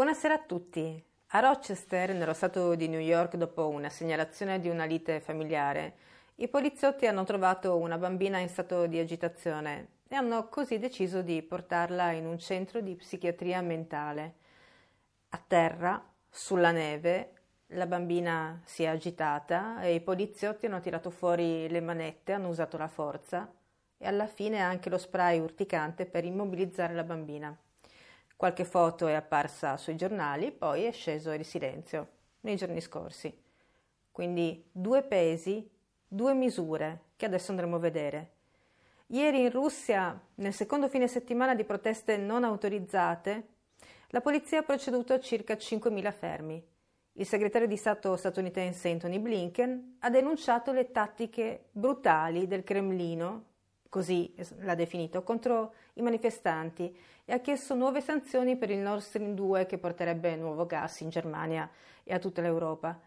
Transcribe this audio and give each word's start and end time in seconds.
Buonasera 0.00 0.32
a 0.32 0.38
tutti. 0.38 1.04
A 1.32 1.40
Rochester, 1.40 2.14
nello 2.14 2.32
stato 2.32 2.74
di 2.74 2.88
New 2.88 3.00
York, 3.00 3.36
dopo 3.36 3.68
una 3.68 3.90
segnalazione 3.90 4.58
di 4.58 4.70
una 4.70 4.86
lite 4.86 5.20
familiare, 5.20 5.94
i 6.36 6.48
poliziotti 6.48 7.06
hanno 7.06 7.24
trovato 7.24 7.76
una 7.76 7.98
bambina 7.98 8.38
in 8.38 8.48
stato 8.48 8.86
di 8.86 8.98
agitazione 8.98 9.88
e 10.08 10.14
hanno 10.14 10.48
così 10.48 10.78
deciso 10.78 11.20
di 11.20 11.42
portarla 11.42 12.12
in 12.12 12.24
un 12.24 12.38
centro 12.38 12.80
di 12.80 12.94
psichiatria 12.94 13.60
mentale. 13.60 14.36
A 15.28 15.44
terra, 15.46 16.02
sulla 16.30 16.70
neve, 16.70 17.32
la 17.66 17.84
bambina 17.84 18.58
si 18.64 18.84
è 18.84 18.86
agitata 18.86 19.82
e 19.82 19.92
i 19.92 20.00
poliziotti 20.00 20.64
hanno 20.64 20.80
tirato 20.80 21.10
fuori 21.10 21.68
le 21.68 21.82
manette, 21.82 22.32
hanno 22.32 22.48
usato 22.48 22.78
la 22.78 22.88
forza 22.88 23.52
e 23.98 24.06
alla 24.08 24.26
fine 24.26 24.60
anche 24.60 24.88
lo 24.88 24.96
spray 24.96 25.38
urticante 25.40 26.06
per 26.06 26.24
immobilizzare 26.24 26.94
la 26.94 27.04
bambina. 27.04 27.54
Qualche 28.40 28.64
foto 28.64 29.06
è 29.06 29.12
apparsa 29.12 29.76
sui 29.76 29.96
giornali, 29.96 30.50
poi 30.50 30.84
è 30.84 30.92
sceso 30.92 31.30
il 31.32 31.44
silenzio 31.44 32.08
nei 32.40 32.56
giorni 32.56 32.80
scorsi. 32.80 33.30
Quindi 34.10 34.66
due 34.72 35.02
pesi, 35.02 35.70
due 36.08 36.32
misure 36.32 37.08
che 37.16 37.26
adesso 37.26 37.50
andremo 37.50 37.76
a 37.76 37.80
vedere. 37.80 38.30
Ieri 39.08 39.42
in 39.42 39.50
Russia, 39.50 40.18
nel 40.36 40.54
secondo 40.54 40.88
fine 40.88 41.06
settimana 41.06 41.54
di 41.54 41.64
proteste 41.64 42.16
non 42.16 42.42
autorizzate, 42.42 43.48
la 44.08 44.22
polizia 44.22 44.60
ha 44.60 44.62
proceduto 44.62 45.12
a 45.12 45.20
circa 45.20 45.52
5.000 45.52 46.10
fermi. 46.10 46.66
Il 47.12 47.26
segretario 47.26 47.68
di 47.68 47.76
Stato 47.76 48.16
statunitense 48.16 48.88
Anthony 48.88 49.18
Blinken 49.18 49.96
ha 49.98 50.08
denunciato 50.08 50.72
le 50.72 50.90
tattiche 50.90 51.66
brutali 51.72 52.46
del 52.46 52.64
Cremlino 52.64 53.48
così 53.90 54.32
l'ha 54.60 54.76
definito, 54.76 55.22
contro 55.22 55.74
i 55.94 56.02
manifestanti 56.02 56.96
e 57.24 57.32
ha 57.32 57.40
chiesto 57.40 57.74
nuove 57.74 58.00
sanzioni 58.00 58.56
per 58.56 58.70
il 58.70 58.78
Nord 58.78 59.02
Stream 59.02 59.34
2 59.34 59.66
che 59.66 59.78
porterebbe 59.78 60.36
nuovo 60.36 60.64
gas 60.64 61.00
in 61.00 61.10
Germania 61.10 61.68
e 62.04 62.14
a 62.14 62.18
tutta 62.18 62.40
l'Europa. 62.40 62.98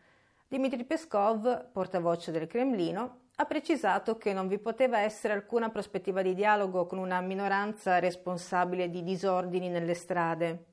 Dmitry 0.48 0.84
Peskov, 0.84 1.72
portavoce 1.72 2.31
del 2.31 2.48
Cremlino, 2.48 3.22
ha 3.38 3.45
precisato 3.45 4.17
che 4.17 4.34
non 4.34 4.48
vi 4.48 4.59
poteva 4.59 5.00
essere 5.00 5.34
alcuna 5.34 5.70
prospettiva 5.70 6.22
di 6.22 6.36
dialogo 6.36 6.86
con 6.86 7.00
una 7.00 7.20
minoranza 7.22 7.98
responsabile 7.98 8.89
di 8.89 9.04
disordini 9.04 9.70
nelle 9.70 9.95
strade 9.95 10.66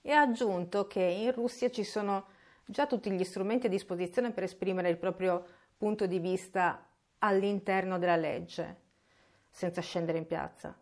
e 0.00 0.12
ha 0.12 0.20
aggiunto 0.20 0.86
che 0.86 1.02
in 1.02 1.32
Russia 1.32 1.68
ci 1.68 1.84
sono 1.84 2.28
già 2.64 2.86
tutti 2.86 3.10
gli 3.10 3.24
strumenti 3.24 3.66
a 3.66 3.70
disposizione 3.70 4.30
per 4.30 4.44
esprimere 4.44 4.88
il 4.88 4.98
proprio 4.98 5.44
punto 5.76 6.06
di 6.06 6.20
vista 6.20 6.86
all'interno 7.18 7.98
della 7.98 8.16
legge 8.16 8.84
senza 9.56 9.80
scendere 9.80 10.18
in 10.18 10.26
piazza. 10.26 10.76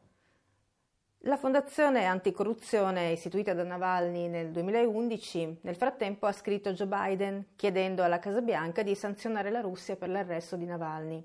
La 1.26 1.36
fondazione 1.36 2.06
anticorruzione 2.06 3.12
istituita 3.12 3.54
da 3.54 3.62
Navalny 3.62 4.26
nel 4.26 4.50
2011 4.50 5.58
nel 5.60 5.76
frattempo 5.76 6.26
ha 6.26 6.32
scritto 6.32 6.72
Joe 6.72 6.88
Biden 6.88 7.46
chiedendo 7.54 8.02
alla 8.02 8.18
Casa 8.18 8.40
Bianca 8.40 8.82
di 8.82 8.96
sanzionare 8.96 9.52
la 9.52 9.60
Russia 9.60 9.94
per 9.94 10.08
l'arresto 10.08 10.56
di 10.56 10.64
Navalny. 10.64 11.24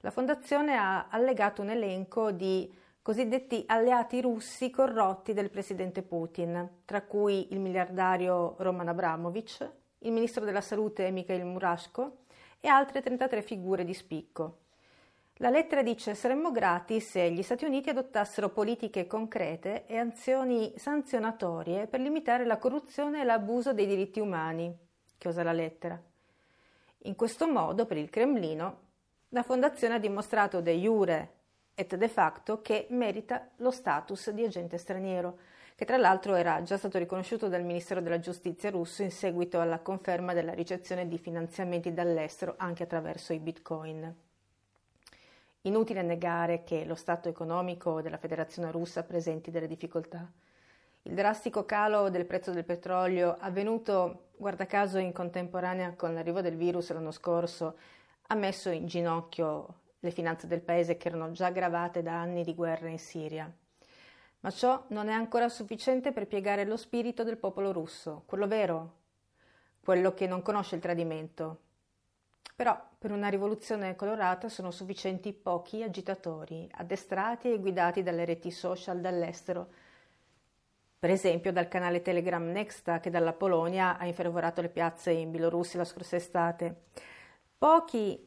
La 0.00 0.10
fondazione 0.10 0.76
ha 0.76 1.08
allegato 1.08 1.62
un 1.62 1.70
elenco 1.70 2.30
di 2.30 2.70
cosiddetti 3.00 3.64
alleati 3.68 4.20
russi 4.20 4.68
corrotti 4.68 5.32
del 5.32 5.48
presidente 5.48 6.02
Putin, 6.02 6.82
tra 6.84 7.00
cui 7.00 7.54
il 7.54 7.58
miliardario 7.58 8.54
Roman 8.58 8.88
Abramovich, 8.88 9.66
il 10.00 10.12
ministro 10.12 10.44
della 10.44 10.60
salute 10.60 11.10
Mikhail 11.10 11.46
Murashko 11.46 12.18
e 12.60 12.68
altre 12.68 13.00
33 13.00 13.40
figure 13.40 13.82
di 13.82 13.94
spicco. 13.94 14.58
La 15.42 15.50
lettera 15.50 15.82
dice 15.82 16.14
saremmo 16.14 16.52
grati 16.52 17.00
se 17.00 17.28
gli 17.32 17.42
Stati 17.42 17.64
Uniti 17.64 17.90
adottassero 17.90 18.50
politiche 18.50 19.08
concrete 19.08 19.86
e 19.86 19.96
azioni 19.96 20.72
sanzionatorie 20.76 21.88
per 21.88 21.98
limitare 21.98 22.44
la 22.44 22.58
corruzione 22.58 23.20
e 23.20 23.24
l'abuso 23.24 23.72
dei 23.72 23.88
diritti 23.88 24.20
umani. 24.20 24.72
Chiosa 25.18 25.42
la 25.42 25.50
lettera. 25.50 26.00
In 27.06 27.16
questo 27.16 27.48
modo, 27.48 27.86
per 27.86 27.96
il 27.96 28.08
Cremlino, 28.08 28.82
la 29.30 29.42
Fondazione 29.42 29.94
ha 29.94 29.98
dimostrato 29.98 30.60
de 30.60 30.74
jure 30.74 31.32
et 31.74 31.96
de 31.96 32.08
facto 32.08 32.62
che 32.62 32.86
merita 32.90 33.48
lo 33.56 33.72
status 33.72 34.30
di 34.30 34.44
agente 34.44 34.78
straniero, 34.78 35.38
che 35.74 35.84
tra 35.84 35.96
l'altro 35.96 36.36
era 36.36 36.62
già 36.62 36.76
stato 36.76 36.98
riconosciuto 36.98 37.48
dal 37.48 37.64
Ministero 37.64 38.00
della 38.00 38.20
Giustizia 38.20 38.70
russo 38.70 39.02
in 39.02 39.10
seguito 39.10 39.58
alla 39.58 39.80
conferma 39.80 40.34
della 40.34 40.54
ricezione 40.54 41.08
di 41.08 41.18
finanziamenti 41.18 41.92
dall'estero 41.92 42.54
anche 42.58 42.84
attraverso 42.84 43.32
i 43.32 43.40
bitcoin. 43.40 44.30
Inutile 45.64 46.02
negare 46.02 46.64
che 46.64 46.84
lo 46.84 46.96
stato 46.96 47.28
economico 47.28 48.02
della 48.02 48.16
Federazione 48.16 48.72
russa 48.72 49.04
presenti 49.04 49.52
delle 49.52 49.68
difficoltà. 49.68 50.28
Il 51.02 51.14
drastico 51.14 51.64
calo 51.64 52.10
del 52.10 52.26
prezzo 52.26 52.50
del 52.50 52.64
petrolio, 52.64 53.36
avvenuto 53.38 54.30
guarda 54.36 54.66
caso 54.66 54.98
in 54.98 55.12
contemporanea 55.12 55.94
con 55.94 56.14
l'arrivo 56.14 56.40
del 56.40 56.56
virus 56.56 56.90
l'anno 56.90 57.12
scorso, 57.12 57.76
ha 58.26 58.34
messo 58.34 58.70
in 58.70 58.86
ginocchio 58.86 59.74
le 60.00 60.10
finanze 60.10 60.48
del 60.48 60.62
paese 60.62 60.96
che 60.96 61.06
erano 61.06 61.30
già 61.30 61.50
gravate 61.50 62.02
da 62.02 62.20
anni 62.20 62.42
di 62.42 62.56
guerra 62.56 62.88
in 62.88 62.98
Siria. 62.98 63.48
Ma 64.40 64.50
ciò 64.50 64.82
non 64.88 65.06
è 65.06 65.12
ancora 65.12 65.48
sufficiente 65.48 66.10
per 66.10 66.26
piegare 66.26 66.64
lo 66.64 66.76
spirito 66.76 67.22
del 67.22 67.36
popolo 67.36 67.70
russo, 67.70 68.24
quello 68.26 68.48
vero, 68.48 68.94
quello 69.80 70.12
che 70.12 70.26
non 70.26 70.42
conosce 70.42 70.74
il 70.74 70.80
tradimento, 70.80 71.60
però 72.54 72.80
per 72.98 73.10
una 73.10 73.28
rivoluzione 73.28 73.96
colorata 73.96 74.48
sono 74.48 74.70
sufficienti 74.70 75.32
pochi 75.32 75.82
agitatori, 75.82 76.68
addestrati 76.72 77.52
e 77.52 77.58
guidati 77.58 78.02
dalle 78.02 78.24
reti 78.24 78.50
social 78.50 79.00
dall'estero, 79.00 79.68
per 80.98 81.10
esempio 81.10 81.50
dal 81.52 81.66
canale 81.66 82.02
Telegram 82.02 82.44
Nexta 82.44 83.00
che 83.00 83.10
dalla 83.10 83.32
Polonia 83.32 83.98
ha 83.98 84.06
infervorato 84.06 84.60
le 84.60 84.68
piazze 84.68 85.10
in 85.10 85.32
Bielorussia 85.32 85.80
la 85.80 85.84
scorsa 85.84 86.14
estate. 86.14 86.82
Pochi 87.58 88.24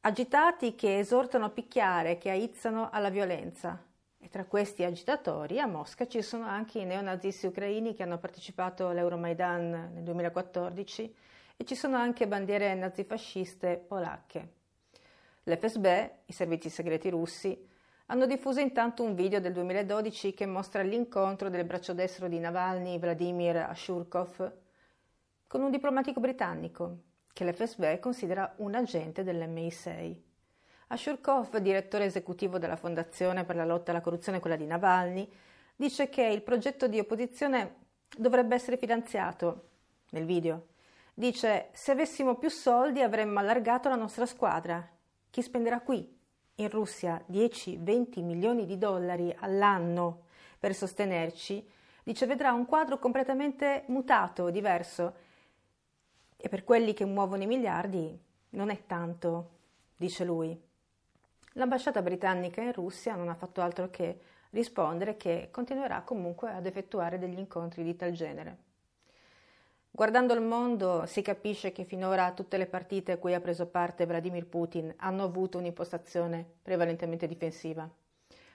agitati 0.00 0.74
che 0.74 0.98
esortano 0.98 1.44
a 1.44 1.50
picchiare, 1.50 2.18
che 2.18 2.30
aizzano 2.30 2.90
alla 2.90 3.10
violenza. 3.10 3.80
E 4.18 4.28
tra 4.28 4.44
questi 4.44 4.82
agitatori 4.82 5.60
a 5.60 5.66
Mosca 5.66 6.06
ci 6.08 6.20
sono 6.22 6.46
anche 6.46 6.78
i 6.80 6.84
neonazisti 6.84 7.46
ucraini 7.46 7.94
che 7.94 8.02
hanno 8.02 8.18
partecipato 8.18 8.88
all'Euromaidan 8.88 9.92
nel 9.92 10.02
2014 10.02 11.14
e 11.56 11.64
ci 11.64 11.74
sono 11.74 11.96
anche 11.96 12.26
bandiere 12.26 12.74
nazifasciste 12.74 13.76
polacche. 13.76 14.52
L'FSB, 15.44 15.86
i 16.26 16.32
servizi 16.32 16.70
segreti 16.70 17.10
russi, 17.10 17.68
hanno 18.06 18.26
diffuso 18.26 18.60
intanto 18.60 19.02
un 19.02 19.14
video 19.14 19.40
del 19.40 19.52
2012 19.52 20.34
che 20.34 20.46
mostra 20.46 20.82
l'incontro 20.82 21.48
del 21.48 21.64
braccio 21.64 21.94
destro 21.94 22.28
di 22.28 22.38
Navalny, 22.38 22.98
Vladimir 22.98 23.56
Ashurkov, 23.56 24.52
con 25.46 25.62
un 25.62 25.70
diplomatico 25.70 26.20
britannico 26.20 26.98
che 27.32 27.44
l'FSB 27.44 27.98
considera 27.98 28.52
un 28.56 28.74
agente 28.74 29.22
dell'MI6. 29.22 30.16
Ashurkov, 30.88 31.56
direttore 31.58 32.04
esecutivo 32.04 32.58
della 32.58 32.76
Fondazione 32.76 33.44
per 33.44 33.56
la 33.56 33.64
lotta 33.64 33.90
alla 33.90 34.00
corruzione, 34.00 34.40
quella 34.40 34.56
di 34.56 34.66
Navalny, 34.66 35.30
dice 35.74 36.08
che 36.08 36.24
il 36.24 36.42
progetto 36.42 36.86
di 36.86 36.98
opposizione 36.98 37.76
dovrebbe 38.16 38.54
essere 38.54 38.76
finanziato 38.76 39.68
nel 40.10 40.24
video 40.24 40.72
Dice, 41.16 41.68
se 41.72 41.92
avessimo 41.92 42.34
più 42.34 42.48
soldi 42.48 43.00
avremmo 43.00 43.38
allargato 43.38 43.88
la 43.88 43.94
nostra 43.94 44.26
squadra. 44.26 44.84
Chi 45.30 45.42
spenderà 45.42 45.80
qui, 45.80 46.12
in 46.56 46.68
Russia, 46.68 47.24
10-20 47.30 48.24
milioni 48.24 48.66
di 48.66 48.76
dollari 48.78 49.32
all'anno 49.38 50.24
per 50.58 50.74
sostenerci, 50.74 51.64
dice, 52.02 52.26
vedrà 52.26 52.52
un 52.52 52.66
quadro 52.66 52.98
completamente 52.98 53.84
mutato, 53.86 54.50
diverso. 54.50 55.14
E 56.36 56.48
per 56.48 56.64
quelli 56.64 56.94
che 56.94 57.04
muovono 57.04 57.44
i 57.44 57.46
miliardi 57.46 58.20
non 58.50 58.70
è 58.70 58.84
tanto, 58.84 59.50
dice 59.96 60.24
lui. 60.24 60.60
L'ambasciata 61.52 62.02
britannica 62.02 62.60
in 62.60 62.72
Russia 62.72 63.14
non 63.14 63.28
ha 63.28 63.34
fatto 63.34 63.60
altro 63.60 63.88
che 63.88 64.20
rispondere 64.50 65.16
che 65.16 65.48
continuerà 65.52 66.02
comunque 66.02 66.50
ad 66.50 66.66
effettuare 66.66 67.20
degli 67.20 67.38
incontri 67.38 67.84
di 67.84 67.94
tal 67.94 68.10
genere. 68.10 68.63
Guardando 69.96 70.34
il 70.34 70.40
mondo 70.40 71.06
si 71.06 71.22
capisce 71.22 71.70
che 71.70 71.84
finora 71.84 72.32
tutte 72.32 72.56
le 72.56 72.66
partite 72.66 73.12
a 73.12 73.16
cui 73.16 73.32
ha 73.32 73.40
preso 73.40 73.66
parte 73.66 74.06
Vladimir 74.06 74.44
Putin 74.44 74.92
hanno 74.96 75.22
avuto 75.22 75.58
un'impostazione 75.58 76.44
prevalentemente 76.62 77.28
difensiva. 77.28 77.88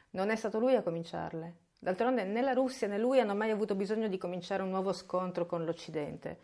Non 0.10 0.32
è 0.32 0.36
stato 0.36 0.60
lui 0.60 0.76
a 0.76 0.82
cominciarle. 0.82 1.56
D'altronde 1.80 2.26
né 2.26 2.42
la 2.42 2.52
Russia 2.52 2.90
né 2.90 2.98
lui 2.98 3.22
hanno 3.22 3.36
mai 3.36 3.52
avuto 3.52 3.74
bisogno 3.74 4.10
di 4.10 4.18
cominciare 4.18 4.64
un 4.64 4.70
nuovo 4.70 4.92
scontro 4.92 5.46
con 5.46 5.64
l'Occidente. 5.64 6.40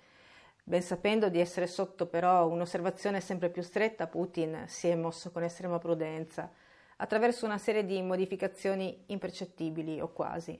Ben 0.63 0.81
sapendo 0.81 1.27
di 1.27 1.41
essere 1.41 1.67
sotto 1.67 2.05
però 2.05 2.47
un'osservazione 2.47 3.19
sempre 3.19 3.49
più 3.49 3.63
stretta, 3.63 4.07
Putin 4.07 4.63
si 4.67 4.87
è 4.87 4.95
mosso 4.95 5.29
con 5.29 5.43
estrema 5.43 5.77
prudenza, 5.77 6.49
attraverso 6.95 7.45
una 7.45 7.57
serie 7.57 7.85
di 7.85 8.01
modificazioni 8.01 9.03
impercettibili 9.07 9.99
o 9.99 10.13
quasi 10.13 10.57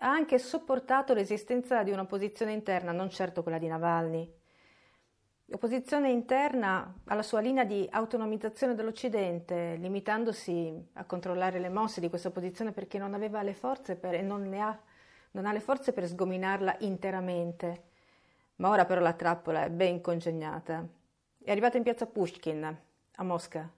ha 0.00 0.10
anche 0.10 0.38
sopportato 0.38 1.14
l'esistenza 1.14 1.82
di 1.82 1.90
un'opposizione 1.90 2.52
interna, 2.52 2.92
non 2.92 3.10
certo 3.10 3.42
quella 3.42 3.58
di 3.58 3.66
Navalny. 3.66 4.32
L'opposizione 5.46 6.10
interna 6.10 6.94
alla 7.06 7.22
sua 7.22 7.40
linea 7.40 7.64
di 7.64 7.86
autonomizzazione 7.90 8.74
dell'Occidente, 8.74 9.76
limitandosi 9.76 10.90
a 10.94 11.04
controllare 11.04 11.58
le 11.58 11.68
mosse 11.68 12.00
di 12.00 12.08
questa 12.08 12.28
opposizione 12.28 12.72
perché 12.72 12.98
non 12.98 13.14
aveva 13.14 13.42
le 13.42 13.54
forze 13.54 13.96
per, 13.96 14.14
e 14.14 14.22
non 14.22 14.48
ne 14.48 14.60
ha 14.60 14.80
non 15.32 15.46
ha 15.46 15.52
le 15.52 15.60
forze 15.60 15.92
per 15.92 16.08
sgominarla 16.08 16.76
interamente. 16.80 17.84
Ma 18.56 18.68
ora 18.68 18.84
però 18.84 19.00
la 19.00 19.12
trappola 19.12 19.64
è 19.64 19.70
ben 19.70 20.00
congegnata. 20.00 20.86
È 21.42 21.50
arrivata 21.50 21.76
in 21.76 21.82
piazza 21.82 22.06
Pushkin, 22.06 22.78
a 23.14 23.22
Mosca, 23.22 23.70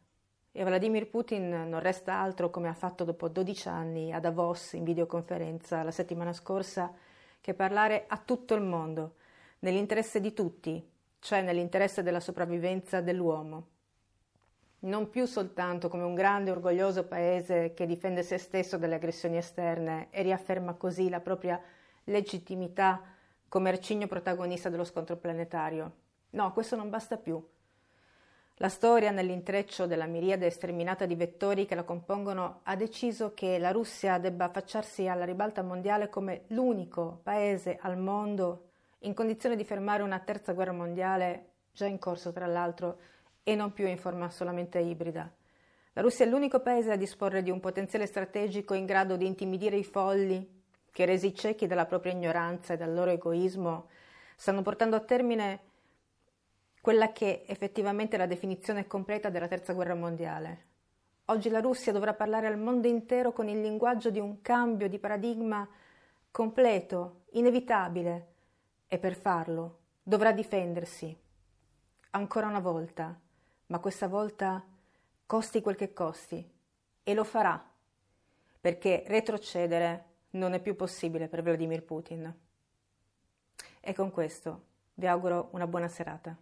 e 0.53 0.65
Vladimir 0.65 1.09
Putin 1.09 1.49
non 1.69 1.81
resta 1.81 2.21
altro, 2.21 2.51
come 2.51 2.69
ha 2.69 2.75
fatto 2.75 3.05
dopo 3.05 3.29
12 3.29 3.69
anni 3.69 4.13
a 4.13 4.21
Davos 4.21 4.75
in 4.75 4.85
videoconferenza 4.85 5.83
la 5.83 5.91
settimana 5.91 6.35
scorsa, 6.35 6.93
che 7.41 7.55
parlare 7.55 8.05
a 8.07 8.19
tutto 8.19 8.55
il 8.55 8.61
mondo, 8.61 9.15
nell'interesse 9.61 10.21
di 10.21 10.35
tutti, 10.35 10.87
cioè 11.19 11.41
nell'interesse 11.41 12.03
della 12.03 12.21
sopravvivenza 12.21 13.01
dell'uomo. 13.01 13.69
Non 14.81 15.09
più 15.09 15.25
soltanto 15.25 15.89
come 15.89 16.03
un 16.03 16.15
grande 16.15 16.51
e 16.51 16.53
orgoglioso 16.53 17.05
paese 17.05 17.73
che 17.73 17.87
difende 17.87 18.23
se 18.23 18.37
stesso 18.37 18.77
dalle 18.77 18.97
aggressioni 18.97 19.39
esterne 19.39 20.09
e 20.11 20.23
riafferma 20.23 20.75
così 20.75 21.09
la 21.09 21.21
propria 21.21 21.61
legittimità 22.05 23.01
come 23.49 23.71
arcigno 23.71 24.07
protagonista 24.07 24.69
dello 24.69 24.85
scontro 24.85 25.17
planetario. 25.17 25.93
No, 26.31 26.53
questo 26.53 26.77
non 26.77 26.91
basta 26.91 27.17
più. 27.17 27.43
La 28.57 28.69
storia, 28.69 29.11
nell'intreccio 29.11 29.87
della 29.87 30.07
miriade 30.07 30.51
sterminata 30.51 31.07
di 31.07 31.15
vettori 31.15 31.67
che 31.67 31.75
la 31.75 31.85
compongono, 31.85 32.61
ha 32.65 32.77
deciso 32.77 33.33
che 33.35 33.59
la 33.59 33.73
Russia 33.73 34.19
debba 34.19 34.45
affacciarsi 34.45 35.09
alla 35.09 35.25
ribalta 35.25 35.63
mondiale 35.63 36.09
come 36.09 36.43
l'unico 36.49 37.21
paese 37.23 37.79
al 37.81 37.97
mondo 37.97 38.69
in 39.01 39.15
condizione 39.15 39.57
di 39.57 39.65
fermare 39.65 40.03
una 40.03 40.21
terza 40.21 40.53
guerra 40.53 40.73
mondiale, 40.73 41.47
già 41.73 41.87
in 41.87 41.99
corso 41.99 42.33
tra 42.33 42.47
l'altro, 42.47 42.99
e 43.43 43.55
non 43.57 43.73
più 43.73 43.87
in 43.89 43.99
forma 43.99 44.31
solamente 44.31 44.79
ibrida. 44.79 45.29
La 45.95 46.03
Russia 46.03 46.25
è 46.25 46.29
l'unico 46.29 46.61
paese 46.61 46.93
a 46.93 46.97
disporre 46.97 47.43
di 47.43 47.51
un 47.51 47.59
potenziale 47.59 48.07
strategico 48.07 48.75
in 48.75 48.87
grado 48.87 49.17
di 49.17 49.27
intimidire 49.27 49.77
i 49.77 49.85
folli 49.85 50.63
che, 50.91 51.05
resi 51.05 51.35
ciechi 51.35 51.67
dalla 51.67 51.87
propria 51.87 52.13
ignoranza 52.13 52.75
e 52.75 52.77
dal 52.77 52.95
loro 52.95 53.11
egoismo, 53.11 53.89
stanno 54.37 54.63
portando 54.63 54.95
a 54.95 55.01
termine 55.01 55.61
quella 56.83 57.13
che 57.13 57.45
effettivamente 57.47 58.17
è 58.17 58.19
la 58.19 58.27
definizione 58.27 58.89
completa 58.89 59.31
della 59.31 59.47
Terza 59.47 59.73
Guerra 59.73 59.95
Mondiale. 59.95 60.65
Oggi 61.27 61.49
la 61.49 61.61
Russia 61.61 61.93
dovrà 61.93 62.13
parlare 62.13 62.49
al 62.49 62.59
mondo 62.59 62.89
intero 62.89 63.33
con 63.33 63.47
il 63.47 63.61
linguaggio 63.61 64.11
di 64.11 64.19
un 64.19 64.43
cambio 64.43 64.89
di 64.89 64.99
paradigma 64.99 65.67
completo, 66.33 67.21
inevitabile, 67.35 68.27
e 68.89 68.99
per 68.99 69.15
farlo 69.15 69.79
dovrà 70.03 70.33
difendersi. 70.33 71.17
Ancora 72.11 72.49
una 72.49 72.59
volta, 72.59 73.17
ma 73.67 73.79
questa 73.79 74.09
volta 74.09 74.67
costi 75.25 75.61
quel 75.61 75.77
che 75.77 75.93
costi, 75.93 76.45
e 77.05 77.15
lo 77.15 77.23
farà, 77.23 77.65
perché 78.61 79.05
retrocedere 79.07 80.05
non 80.31 80.53
è 80.53 80.61
più 80.61 80.75
possibile 80.75 81.29
per 81.29 81.43
Vladimir 81.43 81.85
Putin. 81.85 82.39
E 83.79 83.95
con 83.95 84.11
questo 84.11 84.65
vi 84.95 85.07
auguro 85.07 85.49
una 85.53 85.69
buona 85.69 85.87
serata. 85.87 86.37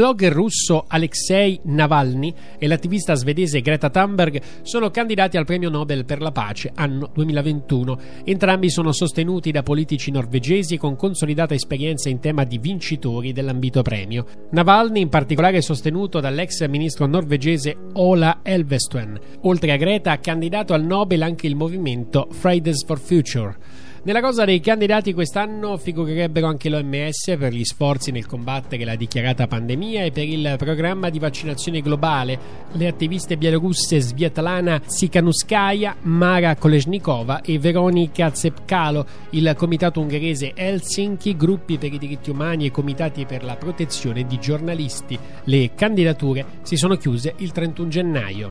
Blogger 0.00 0.32
russo 0.32 0.86
Alexei 0.88 1.60
Navalny 1.64 2.32
e 2.58 2.66
l'attivista 2.66 3.14
svedese 3.14 3.60
Greta 3.60 3.90
Thunberg 3.90 4.40
sono 4.62 4.90
candidati 4.90 5.36
al 5.36 5.44
premio 5.44 5.68
Nobel 5.68 6.06
per 6.06 6.22
la 6.22 6.32
pace 6.32 6.72
anno 6.74 7.10
2021. 7.12 7.98
Entrambi 8.24 8.70
sono 8.70 8.92
sostenuti 8.92 9.50
da 9.50 9.62
politici 9.62 10.10
norvegesi 10.10 10.78
con 10.78 10.96
consolidata 10.96 11.52
esperienza 11.52 12.08
in 12.08 12.18
tema 12.18 12.44
di 12.44 12.56
vincitori 12.56 13.34
dell'ambito 13.34 13.82
premio. 13.82 14.24
Navalny 14.52 15.02
in 15.02 15.10
particolare 15.10 15.58
è 15.58 15.60
sostenuto 15.60 16.18
dall'ex 16.18 16.66
ministro 16.66 17.04
norvegese 17.04 17.76
Ola 17.92 18.40
Elvestuen. 18.42 19.20
Oltre 19.42 19.72
a 19.72 19.76
Greta 19.76 20.12
ha 20.12 20.18
candidato 20.18 20.72
al 20.72 20.82
Nobel 20.82 21.20
anche 21.20 21.46
il 21.46 21.56
movimento 21.56 22.26
Fridays 22.30 22.86
for 22.86 22.98
Future. 22.98 23.54
Nella 24.02 24.22
cosa 24.22 24.46
dei 24.46 24.60
candidati 24.60 25.12
quest'anno 25.12 25.76
figurerebbero 25.76 26.46
anche 26.46 26.70
l'OMS 26.70 27.36
per 27.38 27.52
gli 27.52 27.64
sforzi 27.64 28.10
nel 28.10 28.24
combattere 28.24 28.86
la 28.86 28.94
dichiarata 28.94 29.46
pandemia 29.46 30.04
e 30.04 30.10
per 30.10 30.26
il 30.26 30.54
programma 30.56 31.10
di 31.10 31.18
vaccinazione 31.18 31.82
globale, 31.82 32.38
le 32.72 32.86
attiviste 32.88 33.36
bielorusse 33.36 34.00
Svietlana 34.00 34.80
Tsikhanouskaya, 34.80 35.96
Mara 36.04 36.56
Kolesnikova 36.56 37.42
e 37.42 37.58
Veronika 37.58 38.34
Zepkalo, 38.34 39.04
il 39.30 39.52
comitato 39.54 40.00
ungherese 40.00 40.52
Helsinki, 40.54 41.36
gruppi 41.36 41.76
per 41.76 41.92
i 41.92 41.98
diritti 41.98 42.30
umani 42.30 42.64
e 42.64 42.70
comitati 42.70 43.26
per 43.26 43.44
la 43.44 43.56
protezione 43.56 44.24
di 44.26 44.38
giornalisti. 44.38 45.18
Le 45.44 45.72
candidature 45.74 46.46
si 46.62 46.76
sono 46.76 46.96
chiuse 46.96 47.34
il 47.36 47.52
31 47.52 47.88
gennaio. 47.90 48.48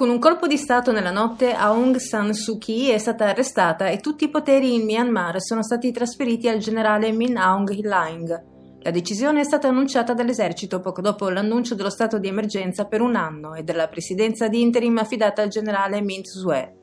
Con 0.00 0.08
un 0.08 0.18
colpo 0.18 0.46
di 0.46 0.56
Stato 0.56 0.92
nella 0.92 1.10
notte, 1.10 1.52
Aung 1.52 1.96
San 1.96 2.32
Suu 2.32 2.56
Kyi 2.56 2.88
è 2.88 2.96
stata 2.96 3.26
arrestata 3.26 3.88
e 3.88 3.98
tutti 3.98 4.24
i 4.24 4.30
poteri 4.30 4.72
in 4.72 4.86
Myanmar 4.86 5.42
sono 5.42 5.62
stati 5.62 5.92
trasferiti 5.92 6.48
al 6.48 6.56
generale 6.56 7.12
Min 7.12 7.36
Aung 7.36 7.68
Hlaing. 7.68 8.44
La 8.80 8.90
decisione 8.90 9.40
è 9.40 9.44
stata 9.44 9.68
annunciata 9.68 10.14
dall'esercito 10.14 10.80
poco 10.80 11.02
dopo 11.02 11.28
l'annuncio 11.28 11.74
dello 11.74 11.90
stato 11.90 12.18
di 12.18 12.28
emergenza 12.28 12.86
per 12.86 13.02
un 13.02 13.14
anno 13.14 13.52
e 13.52 13.62
della 13.62 13.88
presidenza 13.88 14.48
di 14.48 14.62
interim 14.62 14.96
affidata 14.96 15.42
al 15.42 15.48
generale 15.48 16.00
Mint 16.00 16.28
Sue. 16.28 16.76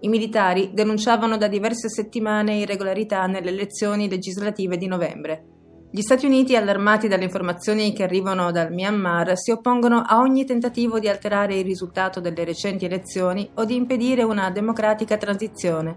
I 0.00 0.08
militari 0.08 0.72
denunciavano 0.72 1.36
da 1.36 1.46
diverse 1.46 1.88
settimane 1.88 2.56
irregolarità 2.56 3.26
nelle 3.26 3.50
elezioni 3.50 4.08
legislative 4.08 4.76
di 4.76 4.88
novembre. 4.88 5.55
Gli 5.96 6.02
Stati 6.02 6.26
Uniti, 6.26 6.54
allarmati 6.54 7.08
dalle 7.08 7.24
informazioni 7.24 7.94
che 7.94 8.02
arrivano 8.02 8.52
dal 8.52 8.70
Myanmar, 8.70 9.32
si 9.38 9.50
oppongono 9.50 10.02
a 10.06 10.18
ogni 10.18 10.44
tentativo 10.44 10.98
di 10.98 11.08
alterare 11.08 11.56
il 11.56 11.64
risultato 11.64 12.20
delle 12.20 12.44
recenti 12.44 12.84
elezioni 12.84 13.48
o 13.54 13.64
di 13.64 13.76
impedire 13.76 14.22
una 14.22 14.50
democratica 14.50 15.16
transizione. 15.16 15.96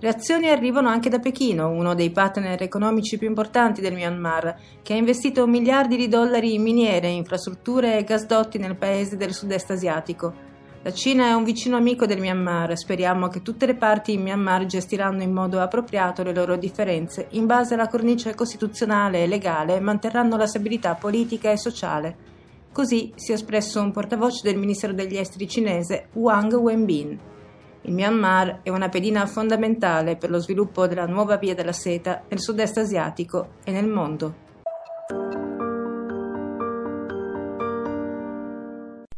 Reazioni 0.00 0.48
arrivano 0.48 0.88
anche 0.88 1.08
da 1.08 1.20
Pechino, 1.20 1.68
uno 1.68 1.94
dei 1.94 2.10
partner 2.10 2.60
economici 2.60 3.18
più 3.18 3.28
importanti 3.28 3.80
del 3.80 3.94
Myanmar, 3.94 4.56
che 4.82 4.94
ha 4.94 4.96
investito 4.96 5.46
miliardi 5.46 5.96
di 5.96 6.08
dollari 6.08 6.54
in 6.54 6.62
miniere, 6.62 7.06
infrastrutture 7.06 7.98
e 7.98 8.02
gasdotti 8.02 8.58
nel 8.58 8.74
paese 8.74 9.16
del 9.16 9.32
sud-est 9.32 9.70
asiatico. 9.70 10.49
La 10.82 10.94
Cina 10.94 11.26
è 11.26 11.32
un 11.34 11.44
vicino 11.44 11.76
amico 11.76 12.06
del 12.06 12.20
Myanmar, 12.20 12.74
speriamo 12.74 13.28
che 13.28 13.42
tutte 13.42 13.66
le 13.66 13.74
parti 13.74 14.14
in 14.14 14.22
Myanmar 14.22 14.64
gestiranno 14.64 15.22
in 15.22 15.30
modo 15.30 15.60
appropriato 15.60 16.22
le 16.22 16.32
loro 16.32 16.56
differenze 16.56 17.26
in 17.32 17.44
base 17.44 17.74
alla 17.74 17.86
cornice 17.86 18.34
costituzionale 18.34 19.22
e 19.22 19.26
legale 19.26 19.76
e 19.76 19.80
manterranno 19.80 20.38
la 20.38 20.46
stabilità 20.46 20.94
politica 20.94 21.50
e 21.50 21.58
sociale. 21.58 22.16
Così 22.72 23.12
si 23.14 23.32
è 23.32 23.34
espresso 23.34 23.82
un 23.82 23.92
portavoce 23.92 24.40
del 24.42 24.56
Ministero 24.56 24.94
degli 24.94 25.18
Esteri 25.18 25.46
cinese 25.46 26.06
Wang 26.14 26.54
Wenbin. 26.54 27.18
Il 27.82 27.92
Myanmar 27.92 28.60
è 28.62 28.70
una 28.70 28.88
pedina 28.88 29.26
fondamentale 29.26 30.16
per 30.16 30.30
lo 30.30 30.38
sviluppo 30.38 30.86
della 30.86 31.04
nuova 31.04 31.36
via 31.36 31.54
della 31.54 31.72
seta 31.72 32.22
nel 32.26 32.40
sud-est 32.40 32.78
asiatico 32.78 33.56
e 33.64 33.70
nel 33.70 33.86
mondo. 33.86 34.48